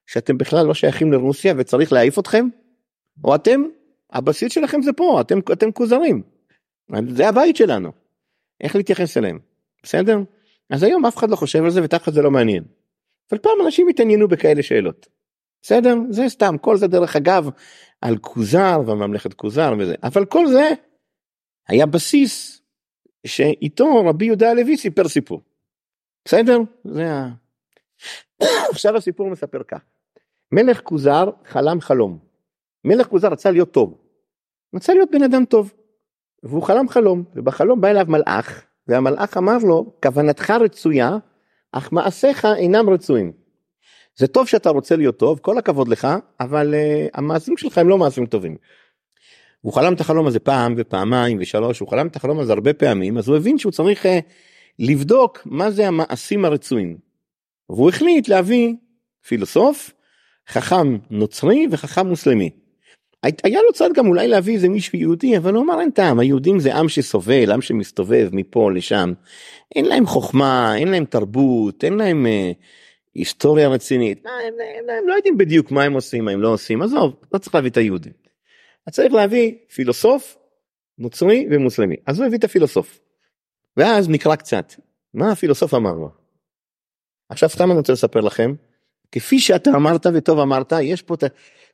שאתם 0.05 0.37
בכלל 0.37 0.65
לא 0.65 0.73
שייכים 0.73 1.11
לרוסיה 1.11 1.53
וצריך 1.57 1.93
להעיף 1.93 2.19
אתכם? 2.19 2.47
או 3.23 3.35
אתם, 3.35 3.61
הבסיס 4.11 4.53
שלכם 4.53 4.81
זה 4.81 4.93
פה, 4.93 5.21
אתם, 5.21 5.39
אתם 5.53 5.71
כוזרים. 5.71 6.21
זה 7.07 7.29
הבית 7.29 7.55
שלנו. 7.55 7.91
איך 8.61 8.75
להתייחס 8.75 9.17
אליהם, 9.17 9.39
בסדר? 9.83 10.19
אז 10.69 10.83
היום 10.83 11.05
אף 11.05 11.17
אחד 11.17 11.29
לא 11.29 11.35
חושב 11.35 11.63
על 11.63 11.69
זה 11.69 11.83
ותחת 11.83 12.13
זה 12.13 12.21
לא 12.21 12.31
מעניין. 12.31 12.63
אבל 13.31 13.39
פעם 13.39 13.53
אנשים 13.65 13.87
התעניינו 13.87 14.27
בכאלה 14.27 14.63
שאלות. 14.63 15.18
בסדר? 15.61 15.95
זה 16.09 16.29
סתם, 16.29 16.55
כל 16.61 16.77
זה 16.77 16.87
דרך 16.87 17.15
אגב 17.15 17.49
על 18.01 18.17
כוזר 18.17 18.79
וממלכת 18.87 19.33
כוזר 19.33 19.73
וזה, 19.79 19.95
אבל 20.03 20.25
כל 20.25 20.47
זה 20.47 20.69
היה 21.67 21.85
בסיס 21.85 22.61
שאיתו 23.27 24.05
רבי 24.05 24.25
יהודה 24.25 24.51
הלוי 24.51 24.77
סיפר 24.77 25.07
סיפור. 25.07 25.41
בסדר? 26.25 26.59
זה 26.85 27.11
ה... 27.11 27.29
עכשיו 28.71 28.95
הסיפור 28.95 29.29
מספר 29.29 29.63
כך. 29.67 29.81
מלך 30.51 30.81
כוזר 30.81 31.29
חלם 31.45 31.81
חלום. 31.81 32.19
מלך 32.85 33.07
כוזר 33.07 33.27
רצה 33.27 33.51
להיות 33.51 33.71
טוב. 33.71 33.97
רצה 34.75 34.93
להיות 34.93 35.11
בן 35.11 35.23
אדם 35.23 35.45
טוב. 35.45 35.73
והוא 36.43 36.63
חלם 36.63 36.89
חלום, 36.89 37.23
ובחלום 37.35 37.81
בא 37.81 37.87
אליו 37.87 38.05
מלאך, 38.07 38.65
והמלאך 38.87 39.37
אמר 39.37 39.57
לו, 39.63 39.93
כוונתך 40.03 40.49
רצויה, 40.49 41.17
אך 41.71 41.91
מעשיך 41.91 42.45
אינם 42.45 42.89
רצויים. 42.89 43.31
זה 44.19 44.27
טוב 44.27 44.47
שאתה 44.47 44.69
רוצה 44.69 44.95
להיות 44.95 45.17
טוב, 45.17 45.39
כל 45.39 45.57
הכבוד 45.57 45.87
לך, 45.87 46.07
אבל 46.39 46.73
uh, 46.73 47.09
המעשים 47.13 47.57
שלך 47.57 47.77
הם 47.77 47.89
לא 47.89 47.97
מעשים 47.97 48.25
טובים. 48.25 48.55
הוא 49.61 49.73
חלם 49.73 49.93
את 49.93 50.01
החלום 50.01 50.27
הזה 50.27 50.39
פעם 50.39 50.73
ופעמיים 50.77 51.37
ושלוש, 51.41 51.79
הוא 51.79 51.89
חלם 51.89 52.07
את 52.07 52.15
החלום 52.15 52.39
הזה 52.39 52.53
הרבה 52.53 52.73
פעמים, 52.73 53.17
אז 53.17 53.27
הוא 53.27 53.37
הבין 53.37 53.57
שהוא 53.57 53.71
צריך 53.71 54.05
uh, 54.05 54.09
לבדוק 54.79 55.41
מה 55.45 55.71
זה 55.71 55.87
המעשים 55.87 56.45
הרצויים. 56.45 56.97
והוא 57.69 57.89
החליט 57.89 58.27
להביא 58.27 58.73
פילוסוף, 59.27 59.91
חכם 60.49 60.97
נוצרי 61.09 61.67
וחכם 61.71 62.07
מוסלמי. 62.07 62.49
היה 63.23 63.61
לו 63.61 63.73
צד 63.73 63.89
גם 63.93 64.07
אולי 64.07 64.27
להביא 64.27 64.53
איזה 64.53 64.69
מישהו 64.69 64.97
יהודי 64.97 65.37
אבל 65.37 65.53
הוא 65.53 65.63
אמר 65.63 65.81
אין 65.81 65.91
טעם 65.91 66.19
היהודים 66.19 66.59
זה 66.59 66.75
עם 66.75 66.89
שסובל 66.89 67.51
עם 67.51 67.61
שמסתובב 67.61 68.29
מפה 68.31 68.71
לשם 68.71 69.13
אין 69.75 69.85
להם 69.85 70.05
חוכמה 70.05 70.75
אין 70.77 70.87
להם 70.87 71.05
תרבות 71.05 71.83
אין 71.83 71.93
להם 71.93 72.25
אה, 72.25 72.51
היסטוריה 73.13 73.69
רצינית 73.69 74.25
הם, 74.25 74.31
הם, 74.79 74.89
הם, 74.89 75.07
לא 75.07 75.13
יודעים 75.13 75.37
בדיוק 75.37 75.71
מה 75.71 75.83
הם 75.83 75.93
עושים 75.93 76.25
מה 76.25 76.31
הם 76.31 76.41
לא 76.41 76.53
עושים 76.53 76.81
עזוב 76.81 77.15
לא 77.33 77.39
צריך 77.39 77.55
להביא 77.55 77.69
את 77.69 77.77
היהודים. 77.77 78.13
צריך 78.91 79.13
להביא 79.13 79.55
פילוסוף 79.73 80.37
נוצרי 80.97 81.47
ומוסלמי 81.51 81.95
אז 82.07 82.19
הוא 82.19 82.27
הביא 82.27 82.37
את 82.37 82.43
הפילוסוף. 82.43 82.99
ואז 83.77 84.09
נקרא 84.09 84.35
קצת 84.35 84.73
מה 85.13 85.31
הפילוסוף 85.31 85.73
אמר 85.73 85.93
לו. 85.93 86.09
עכשיו 87.29 87.49
סתם 87.49 87.71
אני 87.71 87.77
רוצה 87.77 87.93
לספר 87.93 88.19
לכם 88.19 88.53
כפי 89.11 89.39
שאתה 89.39 89.69
אמרת 89.75 90.05
וטוב 90.13 90.39
אמרת 90.39 90.73
יש 90.81 91.01
פה 91.01 91.13
את 91.13 91.23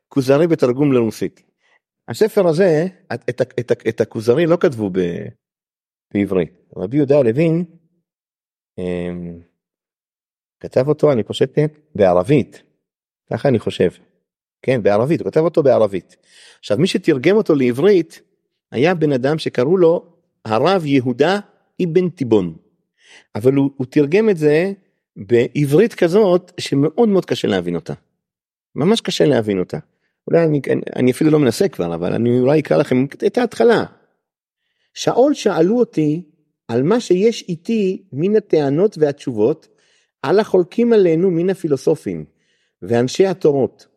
כוזרי 0.07 0.47
בתרגום 0.47 0.93
לרוסית. 0.93 1.41
הספר 2.07 2.47
הזה 2.47 2.85
את, 3.13 3.29
את, 3.29 3.41
את, 3.41 3.71
את 3.87 4.01
הכוזרי 4.01 4.45
לא 4.45 4.57
כתבו 4.61 4.89
ב, 4.89 4.99
בעברית 6.13 6.53
רבי 6.77 6.97
יהודה 6.97 7.21
לוין 7.21 7.65
אמ, 8.79 9.41
כתב 10.65 10.87
אותו 10.87 11.11
אני 11.11 11.23
חושב 11.23 11.45
בערבית 11.95 12.63
ככה 13.31 13.49
אני 13.49 13.59
חושב 13.59 13.89
כן 14.61 14.83
בערבית 14.83 15.21
הוא 15.21 15.31
כתב 15.31 15.41
אותו 15.41 15.63
בערבית 15.63 16.15
עכשיו 16.59 16.77
מי 16.77 16.87
שתרגם 16.87 17.35
אותו 17.35 17.55
לעברית 17.55 18.21
היה 18.71 18.93
בן 18.93 19.11
אדם 19.11 19.37
שקראו 19.37 19.77
לו 19.77 20.05
הרב 20.45 20.85
יהודה 20.85 21.39
אבן 21.83 22.09
תיבון 22.09 22.55
אבל 23.35 23.53
הוא, 23.53 23.71
הוא 23.77 23.87
תרגם 23.89 24.29
את 24.29 24.37
זה 24.37 24.71
בעברית 25.15 25.93
כזאת 25.93 26.51
שמאוד 26.59 27.09
מאוד 27.09 27.25
קשה 27.25 27.47
להבין 27.47 27.75
אותה. 27.75 27.93
ממש 28.75 29.01
קשה 29.01 29.25
להבין 29.25 29.59
אותה. 29.59 29.77
אולי 30.27 30.43
אני, 30.43 30.61
אני 30.95 31.11
אפילו 31.11 31.31
לא 31.31 31.39
מנסה 31.39 31.67
כבר 31.67 31.95
אבל 31.95 32.13
אני 32.13 32.39
אולי 32.39 32.59
אקרא 32.59 32.77
לכם 32.77 33.05
את 33.27 33.37
ההתחלה. 33.37 33.83
שאול 34.93 35.33
שאלו 35.33 35.79
אותי 35.79 36.23
על 36.67 36.83
מה 36.83 36.99
שיש 36.99 37.45
איתי 37.49 38.03
מן 38.13 38.35
הטענות 38.35 38.97
והתשובות 38.97 39.67
על 40.25 40.39
החולקים 40.39 40.93
עלינו 40.93 41.31
מן 41.31 41.49
הפילוסופים 41.49 42.25
ואנשי 42.81 43.25
התורות 43.25 43.87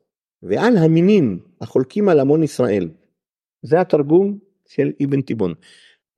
ועל 0.43 0.77
המינים 0.77 1.39
החולקים 1.61 2.09
על 2.09 2.21
המון 2.21 2.43
ישראל. 2.43 2.91
זה 3.63 3.81
התרגום 3.81 4.39
של 4.69 4.93
אבן 5.05 5.21
תיבון. 5.21 5.55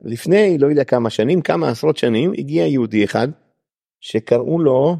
לפני 0.00 0.58
לא 0.58 0.66
יודע 0.66 0.84
כמה 0.84 1.10
שנים 1.10 1.42
כמה 1.42 1.68
עשרות 1.68 1.96
שנים 1.96 2.32
הגיע 2.38 2.66
יהודי 2.66 3.04
אחד 3.04 3.28
שקראו 4.00 4.58
לו 4.58 4.96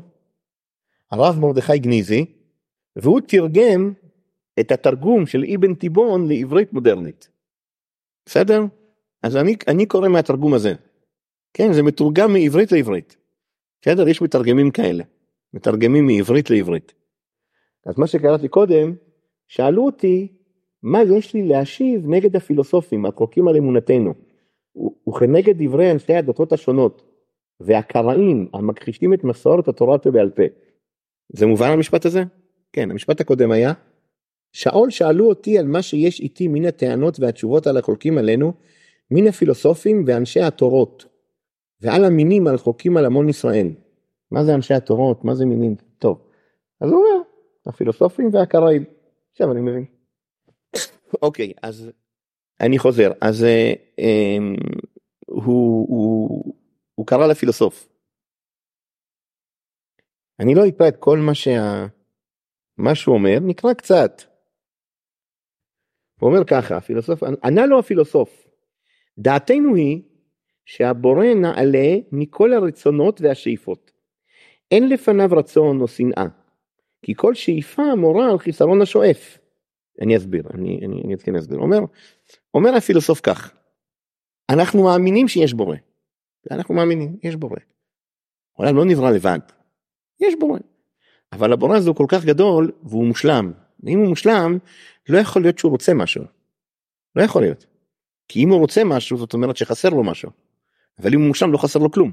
הרב 1.11 1.39
מרדכי 1.41 1.79
גניזי 1.79 2.25
והוא 2.97 3.21
תרגם 3.21 3.93
את 4.61 4.73
התרגום 4.73 5.27
של 5.27 5.45
אבן 5.55 5.75
תיבון 5.75 6.29
לעברית 6.29 6.73
מודרנית. 6.73 7.29
בסדר? 8.27 8.63
אז 9.23 9.37
אני, 9.37 9.57
אני 9.69 9.87
קורא 9.87 10.09
מהתרגום 10.09 10.55
הזה. 10.55 10.75
כן, 11.55 11.73
זה 11.73 11.83
מתורגם 11.83 12.33
מעברית 12.33 12.73
לעברית. 12.73 13.17
בסדר? 13.83 14.09
יש 14.09 14.23
מתרגמים 14.23 14.71
כאלה. 14.71 15.05
מתרגמים 15.55 16.07
מעברית 16.07 16.51
לעברית. 16.51 16.93
אז 17.87 17.99
מה 17.99 18.07
שקראתי 18.07 18.49
קודם, 18.49 18.95
שאלו 19.49 19.87
אותי 19.87 20.29
מה 20.83 21.03
יש 21.03 21.35
לי 21.35 21.43
להשיב 21.43 22.07
נגד 22.07 22.37
הפילוסופים 22.37 23.07
החולקים 23.07 23.49
על 23.49 23.57
אמונתנו, 23.57 24.15
וכנגד 25.09 25.63
דברי 25.63 25.91
אנשי 25.91 26.15
הדתות 26.15 26.53
השונות, 26.53 27.03
והקראים 27.61 28.49
המכחישים 28.55 29.15
את 29.15 29.25
מסורת 29.25 29.69
התורה 29.69 29.97
שבעל 30.05 30.31
פה. 30.31 30.43
זה 31.29 31.47
מובן 31.47 31.71
המשפט 31.71 32.07
הזה? 32.07 32.23
כן, 32.73 32.91
המשפט 32.91 33.21
הקודם 33.21 33.51
היה 33.51 33.73
שאול 34.53 34.91
שאלו 34.91 35.29
אותי 35.29 35.59
על 35.59 35.67
מה 35.67 35.83
שיש 35.83 36.21
איתי 36.21 36.49
מן 36.49 36.65
הטענות 36.65 37.21
והתשובות 37.21 37.67
על 37.67 37.77
החולקים 37.77 38.19
עלינו, 38.19 38.53
מן 39.11 39.27
הפילוסופים 39.27 40.05
ואנשי 40.07 40.41
התורות, 40.41 41.05
ועל 41.81 42.05
המינים 42.05 42.47
על 42.47 42.59
חוקים 42.59 42.97
על 42.97 43.05
המון 43.05 43.29
ישראל. 43.29 43.69
מה 44.31 44.45
זה 44.45 44.55
אנשי 44.55 44.75
התורות? 44.75 45.25
מה 45.25 45.35
זה 45.35 45.47
מינים? 45.47 45.77
טוב. 45.99 46.23
אז 46.81 46.91
הוא 46.91 46.99
אומר, 46.99 47.23
הפילוסופים 47.67 48.31
והקראים. 48.33 48.85
עכשיו 49.33 49.53
אני 49.53 49.61
מבין. 49.61 49.85
אוקיי, 51.23 51.53
אז 51.63 51.91
אני 52.61 52.79
חוזר. 52.79 53.13
אז 53.21 53.45
אה, 53.45 53.73
אה, 53.99 54.39
הוא, 55.27 55.87
הוא, 55.89 56.55
הוא 56.95 57.07
קרא 57.07 57.27
לפילוסוף. 57.27 57.89
אני 60.41 60.55
לא 60.55 60.69
אקרא 60.69 60.89
את 60.89 60.97
כל 60.97 61.19
מה, 61.19 61.35
שה... 61.35 61.87
מה 62.79 62.95
שהוא 62.95 63.15
אומר, 63.15 63.39
נקרא 63.41 63.73
קצת. 63.73 64.23
הוא 66.21 66.31
אומר 66.31 66.45
ככה, 66.45 66.77
הפילוסוף, 66.77 67.23
ענה 67.45 67.67
לו 67.67 67.79
הפילוסוף, 67.79 68.47
דעתנו 69.19 69.75
היא 69.75 70.03
שהבורא 70.71 71.27
נעלה 71.35 71.97
מכל 72.13 72.53
הרצונות 72.53 73.21
והשאיפות. 73.21 73.91
אין 74.71 74.89
לפניו 74.89 75.29
רצון 75.33 75.81
או 75.81 75.89
שנאה, 75.89 76.27
כי 77.03 77.13
כל 77.17 77.35
שאיפה 77.35 77.95
מורה 77.95 78.31
על 78.31 78.39
חיסרון 78.39 78.83
השואף. 78.83 79.39
אני 80.01 80.17
אסביר, 80.17 80.43
אני, 80.55 80.81
אני, 80.85 81.03
אני 81.05 81.15
אתכן 81.15 81.33
להסביר. 81.33 81.59
אומר, 81.59 81.79
אומר 82.55 82.75
הפילוסוף 82.77 83.21
כך, 83.21 83.55
אנחנו 84.51 84.85
מאמינים 84.85 85.29
שיש 85.29 85.55
בורא. 85.55 85.77
אנחנו 86.51 86.75
מאמינים, 86.75 87.17
יש 87.23 87.37
בורא. 87.37 87.59
העולם 88.59 88.77
לא 88.77 88.85
נברא 88.85 89.11
לבד, 89.11 89.39
יש 90.21 90.35
בורא. 90.41 90.59
אבל 91.33 91.53
הבורא 91.53 91.77
הזה 91.77 91.89
הוא 91.89 91.97
כל 91.97 92.07
כך 92.09 92.25
גדול 92.25 92.73
והוא 92.83 93.05
מושלם. 93.05 93.53
ואם 93.83 93.99
הוא 93.99 94.09
מושלם, 94.09 94.59
לא 95.09 95.19
יכול 95.19 95.43
להיות 95.43 95.59
שהוא 95.59 95.71
רוצה 95.71 95.95
משהו. 95.95 96.25
לא 97.17 97.23
יכול 97.23 97.43
להיות. 97.43 97.67
כי 98.29 98.45
אם 98.45 98.49
הוא 98.49 98.59
רוצה 98.59 98.85
משהו 98.85 99.17
זאת 99.17 99.35
אומרת 99.35 99.57
שחסר 99.57 99.89
לו 99.89 100.05
משהו. 100.05 100.31
אבל 101.03 101.15
אם 101.15 101.21
הוא 101.21 101.29
מושלם 101.29 101.53
לא 101.53 101.59
חסר 101.59 101.79
לו 101.79 101.91
כלום. 101.91 102.11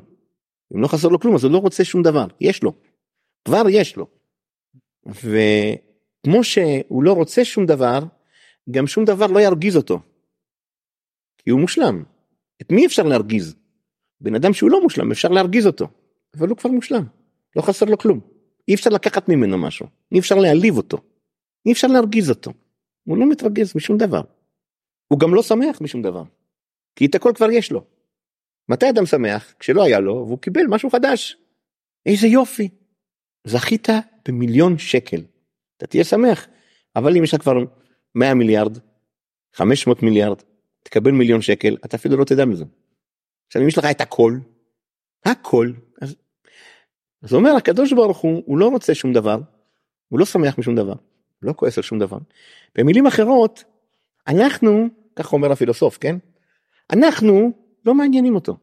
אם 0.75 0.81
לא 0.81 0.87
חסר 0.87 1.07
לו 1.07 1.19
כלום 1.19 1.35
אז 1.35 1.43
הוא 1.43 1.51
לא 1.51 1.57
רוצה 1.57 1.83
שום 1.83 2.01
דבר. 2.01 2.27
יש 2.41 2.63
לו. 2.63 2.73
כבר 3.45 3.63
יש 3.69 3.95
לו. 3.95 4.07
וכמו 5.05 6.43
שהוא 6.43 7.03
לא 7.03 7.13
רוצה 7.13 7.45
שום 7.45 7.65
דבר, 7.65 7.99
גם 8.71 8.87
שום 8.87 9.05
דבר 9.05 9.27
לא 9.27 9.39
ירגיז 9.39 9.77
אותו. 9.77 9.99
כי 11.37 11.49
הוא 11.49 11.59
מושלם. 11.59 12.03
את 12.61 12.71
מי 12.71 12.85
אפשר 12.85 13.03
להרגיז? 13.03 13.55
בן 14.21 14.35
אדם 14.35 14.53
שהוא 14.53 14.71
לא 14.71 14.81
מושלם 14.81 15.11
אפשר 15.11 15.29
להרגיז 15.29 15.67
אותו. 15.67 15.87
אבל 16.37 16.47
הוא 16.47 16.57
כבר 16.57 16.69
מושלם. 16.69 17.03
לא 17.55 17.61
חסר 17.61 17.85
לו 17.85 17.97
כלום. 17.97 18.19
אי 18.67 18.75
אפשר 18.75 18.89
לקחת 18.89 19.29
ממנו 19.29 19.57
משהו. 19.57 19.87
אי 20.11 20.19
אפשר 20.19 20.35
להעליב 20.35 20.77
אותו. 20.77 20.97
אי 21.65 21.71
אפשר 21.71 21.87
להרגיז 21.87 22.29
אותו. 22.29 22.51
הוא 23.03 23.17
לא 23.17 23.29
מתרגז 23.29 23.75
משום 23.75 23.97
דבר. 23.97 24.21
הוא 25.07 25.19
גם 25.19 25.33
לא 25.33 25.43
שמח 25.43 25.81
משום 25.81 26.01
דבר. 26.01 26.23
כי 26.95 27.05
את 27.05 27.15
הכל 27.15 27.31
כבר 27.35 27.51
יש 27.51 27.71
לו. 27.71 27.96
מתי 28.69 28.89
אדם 28.89 29.05
שמח? 29.05 29.53
כשלא 29.59 29.83
היה 29.83 29.99
לו 29.99 30.13
והוא 30.13 30.39
קיבל 30.39 30.61
משהו 30.69 30.89
חדש. 30.89 31.37
איזה 32.05 32.27
יופי. 32.27 32.69
זכית 33.47 33.87
במיליון 34.27 34.77
שקל. 34.77 35.21
אתה 35.77 35.87
תהיה 35.87 36.03
שמח. 36.03 36.47
אבל 36.95 37.17
אם 37.17 37.23
יש 37.23 37.33
לך 37.33 37.41
כבר 37.41 37.53
100 38.15 38.33
מיליארד, 38.33 38.77
500 39.53 40.03
מיליארד, 40.03 40.37
תקבל 40.83 41.11
מיליון 41.11 41.41
שקל, 41.41 41.77
אתה 41.85 41.97
אפילו 41.97 42.17
לא 42.17 42.23
תדע 42.25 42.45
מזה. 42.45 42.65
עכשיו 43.47 43.61
אם 43.61 43.67
יש 43.67 43.77
לך 43.77 43.85
את 43.91 44.01
הכל, 44.01 44.37
הכל, 45.25 45.71
אז 46.01 46.15
אז 47.23 47.33
אומר 47.33 47.55
הקדוש 47.55 47.93
ברוך 47.93 48.17
הוא 48.17 48.43
הוא 48.45 48.57
לא 48.57 48.67
רוצה 48.67 48.95
שום 48.95 49.13
דבר 49.13 49.39
הוא 50.07 50.19
לא 50.19 50.25
שמח 50.25 50.57
משום 50.57 50.75
דבר 50.75 50.93
הוא 50.93 51.47
לא 51.47 51.53
כועס 51.53 51.77
על 51.77 51.83
שום 51.83 51.99
דבר. 51.99 52.17
במילים 52.75 53.07
אחרות 53.07 53.63
אנחנו 54.27 54.87
כך 55.15 55.33
אומר 55.33 55.51
הפילוסוף 55.51 55.97
כן 55.97 56.15
אנחנו 56.93 57.51
לא 57.85 57.95
מעניינים 57.95 58.35
אותו. 58.35 58.57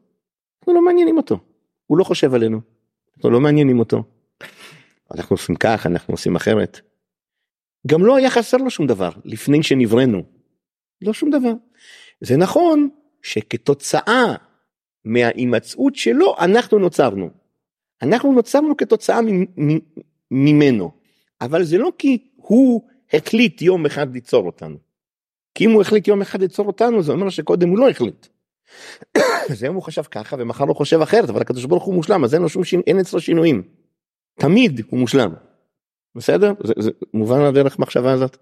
אנחנו 0.59 0.73
לא 0.73 0.85
מעניינים 0.85 1.17
אותו. 1.17 1.39
הוא 1.87 1.97
לא 1.97 2.03
חושב 2.03 2.33
עלינו. 2.33 2.61
אנחנו 3.17 3.29
לא 3.29 3.39
מעניינים 3.39 3.79
אותו. 3.79 4.03
אנחנו 5.11 5.33
עושים 5.33 5.55
כך 5.55 5.85
אנחנו 5.85 6.13
עושים 6.13 6.35
אחרת. 6.35 6.79
גם 7.87 8.05
לא 8.05 8.15
היה 8.15 8.29
חסר 8.29 8.57
לו 8.57 8.69
שום 8.69 8.87
דבר 8.87 9.09
לפני 9.25 9.63
שנבראנו. 9.63 10.23
לא 11.01 11.13
שום 11.13 11.29
דבר. 11.29 11.53
זה 12.21 12.37
נכון 12.37 12.89
שכתוצאה 13.21 14.35
מההימצאות 15.05 15.95
שלו 15.95 16.35
אנחנו 16.39 16.79
נוצרנו. 16.79 17.29
אנחנו 18.01 18.33
נוצרנו 18.33 18.77
כתוצאה 18.77 19.19
ממנו, 20.31 20.91
אבל 21.41 21.63
זה 21.63 21.77
לא 21.77 21.91
כי 21.97 22.27
הוא 22.35 22.81
החליט 23.13 23.61
יום 23.61 23.85
אחד 23.85 24.13
ליצור 24.13 24.45
אותנו. 24.45 24.77
כי 25.55 25.65
אם 25.65 25.71
הוא 25.71 25.81
החליט 25.81 26.07
יום 26.07 26.21
אחד 26.21 26.41
ליצור 26.41 26.67
אותנו 26.67 27.03
זה 27.03 27.11
אומר 27.11 27.29
שקודם 27.29 27.69
הוא 27.69 27.77
לא 27.77 27.89
החליט. 27.89 28.27
אז 29.51 29.63
היום 29.63 29.75
הוא 29.75 29.83
חשב 29.83 30.03
ככה 30.03 30.35
ומחר 30.39 30.63
הוא 30.63 30.75
חושב 30.75 31.01
אחרת 31.01 31.29
אבל 31.29 31.41
הקדוש 31.41 31.65
ברוך 31.65 31.83
הוא 31.83 31.93
מושלם 31.93 32.23
אז 32.23 32.33
אין 32.33 32.47
שום 32.47 32.63
שינ... 32.63 32.81
אין 32.87 32.99
אצלו 32.99 33.21
שינויים. 33.21 33.63
תמיד 34.39 34.81
הוא 34.89 34.99
מושלם. 34.99 35.33
בסדר? 36.15 36.53
זה, 36.63 36.73
זה 36.79 36.91
מובן 37.13 37.41
הדרך 37.41 37.79
מחשבה 37.79 38.11
הזאת. 38.11 38.37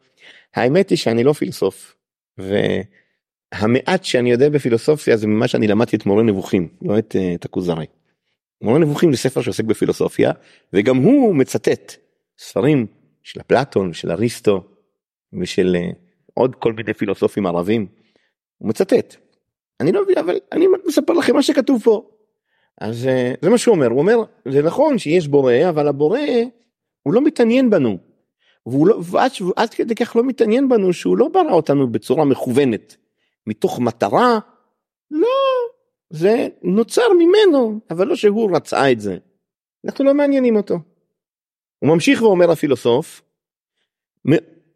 האמת 0.55 0.89
היא 0.89 0.97
שאני 0.97 1.23
לא 1.23 1.33
פילוסוף. 1.33 1.95
והמעט 2.37 4.03
שאני 4.03 4.31
יודע 4.31 4.49
בפילוסופיה 4.49 5.17
זה 5.17 5.27
ממה 5.27 5.47
שאני 5.47 5.67
למדתי 5.67 5.95
את 5.95 6.05
מורה 6.05 6.23
נבוכים 6.23 6.67
לא 6.81 6.99
את, 6.99 7.15
אה, 7.15 7.33
את 7.33 7.45
הכוזרי. 7.45 7.85
מורה 8.61 8.79
נבוכים 8.79 9.11
זה 9.11 9.17
ספר 9.17 9.41
שעוסק 9.41 9.63
בפילוסופיה 9.63 10.31
וגם 10.73 10.97
הוא 10.97 11.35
מצטט 11.35 11.93
ספרים 12.39 12.85
של 13.23 13.41
אפלטון 13.41 13.93
של 13.93 14.11
אריסטו 14.11 14.63
ושל 15.39 15.75
אה, 15.79 15.89
עוד 16.33 16.55
כל 16.55 16.73
מיני 16.73 16.93
פילוסופים 16.93 17.45
ערבים. 17.45 17.87
הוא 18.57 18.69
מצטט. 18.69 19.15
אני 19.83 19.91
לא 19.91 20.03
מבין 20.03 20.17
אבל 20.17 20.39
אני 20.51 20.65
מספר 20.85 21.13
לכם 21.13 21.35
מה 21.35 21.43
שכתוב 21.43 21.83
פה. 21.83 22.09
אז 22.81 23.07
אה, 23.07 23.33
זה 23.41 23.49
מה 23.49 23.57
שהוא 23.57 23.75
אומר 23.75 23.87
הוא 23.87 23.99
אומר 23.99 24.23
זה 24.47 24.61
נכון 24.61 24.97
שיש 24.97 25.27
בורא 25.27 25.53
אבל 25.69 25.87
הבורא 25.87 26.19
הוא 27.03 27.13
לא 27.13 27.21
מתעניין 27.21 27.69
בנו. 27.69 27.97
והוא 28.65 28.87
לא, 28.87 28.99
ועד, 29.03 29.31
עד 29.55 29.73
כדי 29.73 29.95
כך 29.95 30.15
לא 30.15 30.23
מתעניין 30.23 30.69
בנו 30.69 30.93
שהוא 30.93 31.17
לא 31.17 31.27
ברא 31.27 31.51
אותנו 31.51 31.91
בצורה 31.91 32.25
מכוונת 32.25 32.95
מתוך 33.47 33.79
מטרה 33.79 34.39
לא 35.11 35.27
זה 36.09 36.47
נוצר 36.63 37.13
ממנו 37.19 37.79
אבל 37.89 38.07
לא 38.07 38.15
שהוא 38.15 38.55
רצה 38.55 38.91
את 38.91 38.99
זה. 38.99 39.17
אנחנו 39.85 40.05
לא 40.05 40.13
מעניינים 40.13 40.55
אותו. 40.55 40.79
הוא 41.79 41.89
ממשיך 41.89 42.21
ואומר 42.21 42.51
הפילוסוף 42.51 43.21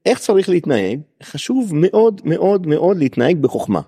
איך 0.07 0.19
צריך 0.19 0.49
להתנהג 0.49 0.99
חשוב 1.23 1.71
מאוד 1.75 2.21
מאוד 2.25 2.67
מאוד 2.67 2.97
להתנהג 2.97 3.37
בחוכמה. 3.37 3.81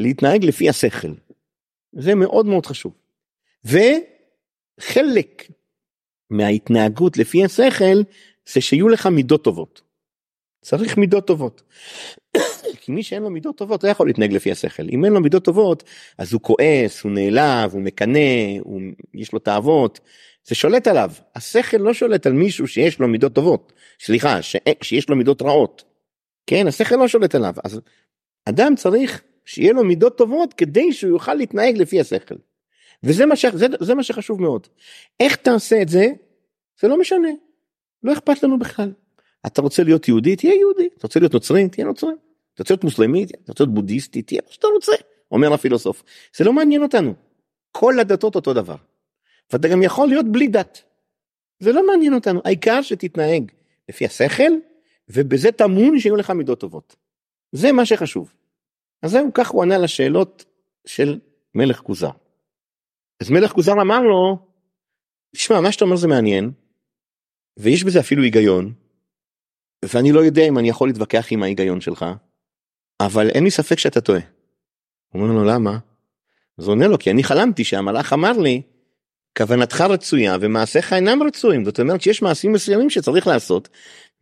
להתנהג 0.00 0.44
לפי 0.44 0.68
השכל. 0.68 1.12
זה 1.92 2.14
מאוד 2.14 2.46
מאוד 2.46 2.66
חשוב. 2.66 2.92
וחלק 3.64 5.48
מההתנהגות 6.30 7.16
לפי 7.16 7.44
השכל 7.44 8.02
זה 8.52 8.60
שיהיו 8.60 8.88
לך 8.88 9.06
מידות 9.06 9.44
טובות. 9.44 9.80
צריך 10.62 10.98
מידות 10.98 11.26
טובות. 11.26 11.62
כי 12.80 12.92
מי 12.92 13.02
שאין 13.02 13.22
לו 13.22 13.30
מידות 13.30 13.56
טובות 13.56 13.84
לא 13.84 13.88
יכול 13.88 14.06
להתנהג 14.06 14.32
לפי 14.32 14.50
השכל. 14.52 14.82
אם 14.92 15.04
אין 15.04 15.12
לו 15.12 15.20
מידות 15.20 15.44
טובות 15.44 15.84
אז 16.18 16.32
הוא 16.32 16.40
כועס, 16.40 17.02
הוא 17.02 17.12
נעלב, 17.12 17.72
הוא 17.72 17.82
מקנא, 17.82 18.58
הוא... 18.60 18.80
יש 19.14 19.32
לו 19.32 19.38
תאוות, 19.38 20.00
זה 20.44 20.54
שולט 20.54 20.86
עליו. 20.86 21.10
השכל 21.34 21.76
לא 21.76 21.94
שולט 21.94 22.26
על 22.26 22.32
מישהו 22.32 22.66
שיש 22.66 22.98
לו 22.98 23.08
מידות 23.08 23.32
טובות. 23.32 23.72
סליחה, 24.00 24.42
ש... 24.42 24.56
שיש 24.82 25.08
לו 25.08 25.16
מידות 25.16 25.42
רעות. 25.42 25.84
כן, 26.46 26.66
השכל 26.66 26.96
לא 26.96 27.08
שולט 27.08 27.34
עליו. 27.34 27.54
אז 27.64 27.80
אדם 28.44 28.74
צריך 28.76 29.22
שיהיה 29.50 29.72
לו 29.72 29.84
מידות 29.84 30.18
טובות 30.18 30.54
כדי 30.54 30.92
שהוא 30.92 31.10
יוכל 31.10 31.34
להתנהג 31.34 31.76
לפי 31.78 32.00
השכל. 32.00 32.34
וזה 33.02 33.26
מה, 33.26 33.36
ש... 33.36 33.46
זה, 33.46 33.66
זה 33.80 33.94
מה 33.94 34.02
שחשוב 34.02 34.42
מאוד. 34.42 34.66
איך 35.20 35.36
תעשה 35.36 35.82
את 35.82 35.88
זה? 35.88 36.06
זה 36.80 36.88
לא 36.88 37.00
משנה. 37.00 37.28
לא 38.02 38.12
אכפת 38.12 38.42
לנו 38.42 38.58
בכלל. 38.58 38.92
אתה 39.46 39.62
רוצה 39.62 39.82
להיות 39.82 40.08
יהודי? 40.08 40.36
תהיה 40.36 40.54
יהודי. 40.54 40.88
אתה 40.98 41.06
רוצה 41.06 41.20
להיות 41.20 41.34
נוצרי? 41.34 41.68
תהיה 41.68 41.86
נוצרי. 41.86 42.10
אתה 42.54 42.62
רוצה 42.62 42.74
להיות 42.74 42.84
מוסלמי? 42.84 43.24
אתה 43.24 43.52
רוצה 43.52 43.64
להיות 43.64 43.74
בודהיסטי? 43.74 44.22
תהיה 44.22 44.40
מה 44.46 44.52
שאתה 44.52 44.66
רוצה. 44.74 44.92
אומר 45.30 45.52
הפילוסוף. 45.52 46.02
זה 46.36 46.44
לא 46.44 46.52
מעניין 46.52 46.82
אותנו. 46.82 47.14
כל 47.72 48.00
הדתות 48.00 48.34
אותו 48.34 48.54
דבר. 48.54 48.76
ואתה 49.52 49.68
גם 49.68 49.82
יכול 49.82 50.08
להיות 50.08 50.26
בלי 50.32 50.48
דת. 50.48 50.82
זה 51.60 51.72
לא 51.72 51.86
מעניין 51.86 52.14
אותנו. 52.14 52.40
העיקר 52.44 52.82
שתתנהג 52.82 53.50
לפי 53.88 54.06
השכל, 54.06 54.52
ובזה 55.08 55.52
טמון 55.52 55.98
שיהיו 55.98 56.16
לך 56.16 56.30
מידות 56.30 56.60
טובות. 56.60 56.96
זה 57.52 57.72
מה 57.72 57.86
שחשוב. 57.86 58.32
אז 59.02 59.10
זהו, 59.10 59.30
כך 59.34 59.50
הוא 59.50 59.62
ענה 59.62 59.78
לשאלות 59.78 60.44
של 60.86 61.18
מלך 61.54 61.80
כוזר. 61.80 62.10
אז 63.20 63.30
מלך 63.30 63.52
כוזר 63.52 63.72
אמר 63.72 64.00
לו, 64.00 64.38
תשמע, 65.34 65.60
מה 65.60 65.72
שאתה 65.72 65.84
אומר 65.84 65.96
זה 65.96 66.08
מעניין, 66.08 66.50
ויש 67.58 67.84
בזה 67.84 68.00
אפילו 68.00 68.22
היגיון, 68.22 68.72
ואני 69.84 70.12
לא 70.12 70.20
יודע 70.20 70.42
אם 70.42 70.58
אני 70.58 70.68
יכול 70.68 70.88
להתווכח 70.88 71.26
עם 71.30 71.42
ההיגיון 71.42 71.80
שלך, 71.80 72.04
אבל 73.00 73.28
אין 73.28 73.44
לי 73.44 73.50
ספק 73.50 73.78
שאתה 73.78 74.00
טועה. 74.00 74.20
הוא 75.12 75.22
אומר 75.22 75.34
לו, 75.34 75.44
למה? 75.44 75.78
אז 76.58 76.64
הוא 76.64 76.72
עונה 76.72 76.88
לו, 76.88 76.98
כי 76.98 77.10
אני 77.10 77.24
חלמתי 77.24 77.64
שהמלאך 77.64 78.12
אמר 78.12 78.32
לי, 78.32 78.62
כוונתך 79.38 79.80
רצויה 79.80 80.36
ומעשיך 80.40 80.92
אינם 80.92 81.22
רצויים. 81.22 81.64
זאת 81.64 81.80
אומרת 81.80 82.00
שיש 82.00 82.22
מעשים 82.22 82.52
מסוימים 82.52 82.90
שצריך 82.90 83.26
לעשות, 83.26 83.68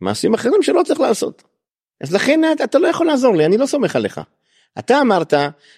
מעשים 0.01 0.33
אחרים 0.33 0.61
שלא 0.61 0.81
צריך 0.85 0.99
לעשות. 0.99 1.43
אז 2.01 2.13
לכן 2.13 2.41
אתה 2.63 2.79
לא 2.79 2.87
יכול 2.87 3.07
לעזור 3.07 3.35
לי, 3.35 3.45
אני 3.45 3.57
לא 3.57 3.65
סומך 3.65 3.95
עליך. 3.95 4.21
אתה 4.79 5.01
אמרת 5.01 5.33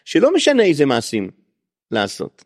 שלא 0.06 0.34
משנה 0.34 0.64
איזה 0.64 0.86
מעשים 0.86 1.32
לעשות. 1.92 2.46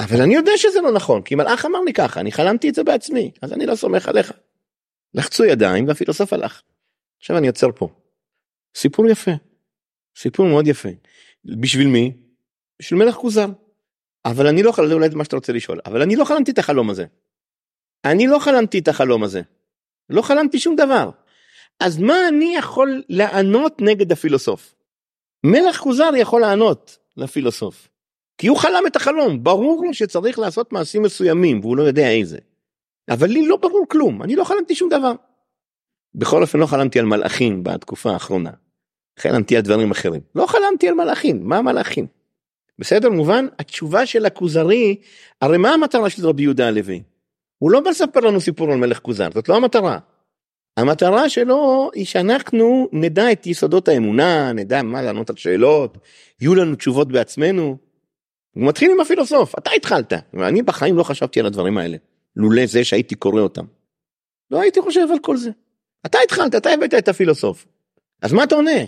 אבל 0.00 0.22
אני 0.22 0.34
יודע 0.34 0.52
שזה 0.56 0.80
לא 0.80 0.92
נכון, 0.92 1.22
כי 1.22 1.34
מלאך 1.34 1.64
אמר 1.64 1.80
לי 1.80 1.92
ככה, 1.92 2.20
אני 2.20 2.32
חלמתי 2.32 2.68
את 2.68 2.74
זה 2.74 2.84
בעצמי, 2.84 3.30
אז 3.42 3.52
אני 3.52 3.66
לא 3.66 3.76
סומך 3.76 4.08
עליך. 4.08 4.32
לחצו 5.14 5.44
ידיים 5.44 5.88
והפילוסוף 5.88 6.32
הלך. 6.32 6.62
עכשיו 7.18 7.38
אני 7.38 7.46
עוצר 7.46 7.68
פה. 7.76 7.88
סיפור 8.76 9.06
יפה. 9.06 9.30
סיפור 10.16 10.46
מאוד 10.46 10.66
יפה. 10.66 10.88
בשביל 11.44 11.86
מי? 11.86 12.12
בשביל 12.78 13.00
מלך 13.00 13.14
כוזר. 13.14 13.46
אבל 14.24 14.46
אני 14.46 14.62
לא 14.62 14.72
חלמתי, 14.72 14.94
אולי 14.94 15.10
זה 15.10 15.16
מה 15.16 15.24
שאתה 15.24 15.36
רוצה 15.36 15.52
לשאול, 15.52 15.80
אבל 15.86 16.02
אני 16.02 16.16
לא 16.16 16.24
חלמתי 16.24 16.50
את 16.50 16.58
החלום 16.58 16.90
הזה. 16.90 17.04
אני 18.04 18.26
לא 18.26 18.38
חלמתי 18.38 18.78
את 18.78 18.88
החלום 18.88 19.24
הזה. 19.24 19.42
לא 20.10 20.22
חלמתי 20.22 20.58
שום 20.58 20.76
דבר. 20.76 21.10
אז 21.80 21.98
מה 21.98 22.28
אני 22.28 22.54
יכול 22.56 23.02
לענות 23.08 23.76
נגד 23.80 24.12
הפילוסוף? 24.12 24.74
מלך 25.44 25.76
כוזר 25.76 26.10
יכול 26.16 26.40
לענות 26.40 26.98
לפילוסוף. 27.16 27.88
כי 28.38 28.46
הוא 28.46 28.58
חלם 28.58 28.82
את 28.86 28.96
החלום, 28.96 29.44
ברור 29.44 29.84
לו 29.86 29.94
שצריך 29.94 30.38
לעשות 30.38 30.72
מעשים 30.72 31.02
מסוימים 31.02 31.60
והוא 31.60 31.76
לא 31.76 31.82
יודע 31.82 32.10
איזה. 32.10 32.38
אבל 33.10 33.26
לי 33.26 33.46
לא 33.46 33.56
ברור 33.56 33.86
כלום, 33.88 34.22
אני 34.22 34.36
לא 34.36 34.44
חלמתי 34.44 34.74
שום 34.74 34.88
דבר. 34.88 35.12
בכל 36.14 36.42
אופן 36.42 36.58
לא 36.58 36.66
חלמתי 36.66 36.98
על 36.98 37.04
מלאכים 37.04 37.64
בתקופה 37.64 38.10
האחרונה. 38.10 38.50
חלמתי 39.18 39.56
על 39.56 39.62
דברים 39.62 39.90
אחרים. 39.90 40.20
לא 40.34 40.46
חלמתי 40.46 40.88
על 40.88 40.94
מלאכים, 40.94 41.48
מה 41.48 41.62
מלאכים? 41.62 42.06
בסדר 42.78 43.10
מובן? 43.10 43.46
התשובה 43.58 44.06
של 44.06 44.26
הכוזרי, 44.26 44.96
הרי 45.40 45.58
מה 45.58 45.74
המטרה 45.74 46.10
של 46.10 46.26
רבי 46.26 46.42
יהודה 46.42 46.68
הלוי? 46.68 47.02
הוא 47.58 47.70
לא 47.70 47.90
מספר 47.90 48.20
לנו 48.20 48.40
סיפור 48.40 48.72
על 48.72 48.78
מלך 48.78 48.98
כוזר, 48.98 49.28
זאת 49.34 49.48
לא 49.48 49.56
המטרה. 49.56 49.98
המטרה 50.76 51.28
שלו 51.28 51.90
היא 51.94 52.06
שאנחנו 52.06 52.88
נדע 52.92 53.32
את 53.32 53.46
יסודות 53.46 53.88
האמונה, 53.88 54.52
נדע 54.52 54.82
מה 54.82 55.02
לענות 55.02 55.30
על 55.30 55.36
שאלות, 55.36 55.98
יהיו 56.40 56.54
לנו 56.54 56.76
תשובות 56.76 57.12
בעצמנו. 57.12 57.76
הוא 58.50 58.68
מתחיל 58.68 58.90
עם 58.90 59.00
הפילוסוף, 59.00 59.58
אתה 59.58 59.70
התחלת, 59.70 60.12
ואני 60.34 60.62
בחיים 60.62 60.96
לא 60.96 61.02
חשבתי 61.02 61.40
על 61.40 61.46
הדברים 61.46 61.78
האלה, 61.78 61.96
לולא 62.36 62.66
זה 62.66 62.84
שהייתי 62.84 63.14
קורא 63.14 63.40
אותם. 63.40 63.64
לא 64.50 64.60
הייתי 64.60 64.80
חושב 64.80 65.06
על 65.12 65.18
כל 65.18 65.36
זה. 65.36 65.50
אתה 66.06 66.18
התחלת, 66.24 66.54
אתה 66.54 66.70
הבאת 66.70 66.94
את 66.94 67.08
הפילוסוף. 67.08 67.66
אז 68.22 68.32
מה 68.32 68.44
אתה 68.44 68.54
עונה? 68.54 68.80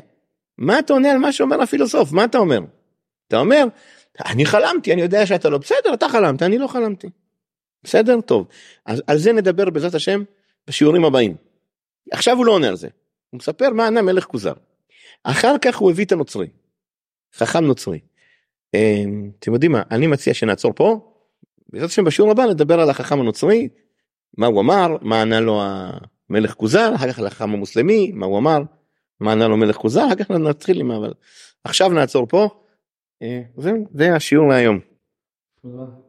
מה 0.59 0.79
אתה 0.79 0.92
עונה 0.92 1.11
על 1.11 1.18
מה 1.18 1.33
שאומר 1.33 1.62
הפילוסוף? 1.62 2.12
מה 2.12 2.24
אתה 2.24 2.38
אומר? 2.38 2.61
אתה 3.29 3.38
אומר, 3.38 3.64
אני 4.27 4.46
חלמתי, 4.46 4.92
אני 4.92 5.03
יודע 5.03 5.27
שאתה 5.27 5.48
לא 5.48 5.59
בסדר, 5.59 5.94
אתה 5.94 6.09
חלמת, 6.09 6.42
אני 6.42 6.59
לא 6.59 6.66
חלמתי. 6.66 7.09
בסדר? 7.85 8.20
טוב. 8.20 8.46
אז 8.87 9.03
על 9.07 9.18
זה 9.18 9.33
נדבר 9.33 9.70
בעזרת 9.70 9.94
השם 9.94 10.22
בשיעורים 10.66 11.05
הבאים. 11.05 11.47
עכשיו 12.12 12.36
הוא 12.36 12.46
לא 12.46 12.52
עונה 12.52 12.68
על 12.68 12.76
זה. 12.76 12.88
הוא 13.30 13.38
מספר 13.38 13.70
מה 13.70 13.86
ענה 13.86 14.02
מלך 14.02 14.24
כוזר. 14.24 14.52
אחר 15.24 15.58
כך 15.58 15.76
הוא 15.76 15.90
הביא 15.90 16.04
את 16.04 16.12
הנוצרי. 16.12 16.48
חכם 17.34 17.64
נוצרי. 17.64 18.00
אמ, 18.74 19.30
אתם 19.38 19.52
יודעים 19.52 19.72
מה, 19.72 19.82
אני 19.90 20.06
מציע 20.06 20.34
שנעצור 20.34 20.72
פה. 20.76 21.14
בעזרת 21.68 21.90
השם 21.90 22.04
בשיעור 22.04 22.30
הבא 22.30 22.44
נדבר 22.44 22.80
על 22.80 22.90
החכם 22.90 23.20
הנוצרי. 23.20 23.68
מה 24.36 24.46
הוא 24.46 24.60
אמר, 24.60 24.96
מה 25.00 25.22
ענה 25.22 25.40
לו 25.40 25.62
המלך 25.62 26.54
כוזר, 26.54 26.94
אחר 26.94 27.12
כך 27.12 27.18
לחכם 27.18 27.50
המוסלמי, 27.50 28.12
מה 28.14 28.26
הוא 28.26 28.38
אמר, 28.38 28.58
מה 29.20 29.32
ענה 29.32 29.48
לו 29.48 29.56
מלך 29.56 29.76
כוזר, 29.76 30.06
אחר 30.06 30.14
כך 30.14 30.30
נתחיל 30.30 30.80
עם 30.80 30.90
אבל. 30.90 31.12
עכשיו 31.64 31.88
נעצור 31.88 32.26
פה. 32.26 32.48
אה, 33.22 33.42
זהו, 33.56 33.86
זה 33.94 34.14
השיעור 34.14 34.48
להיום. 34.48 34.78
תודה. 35.62 36.07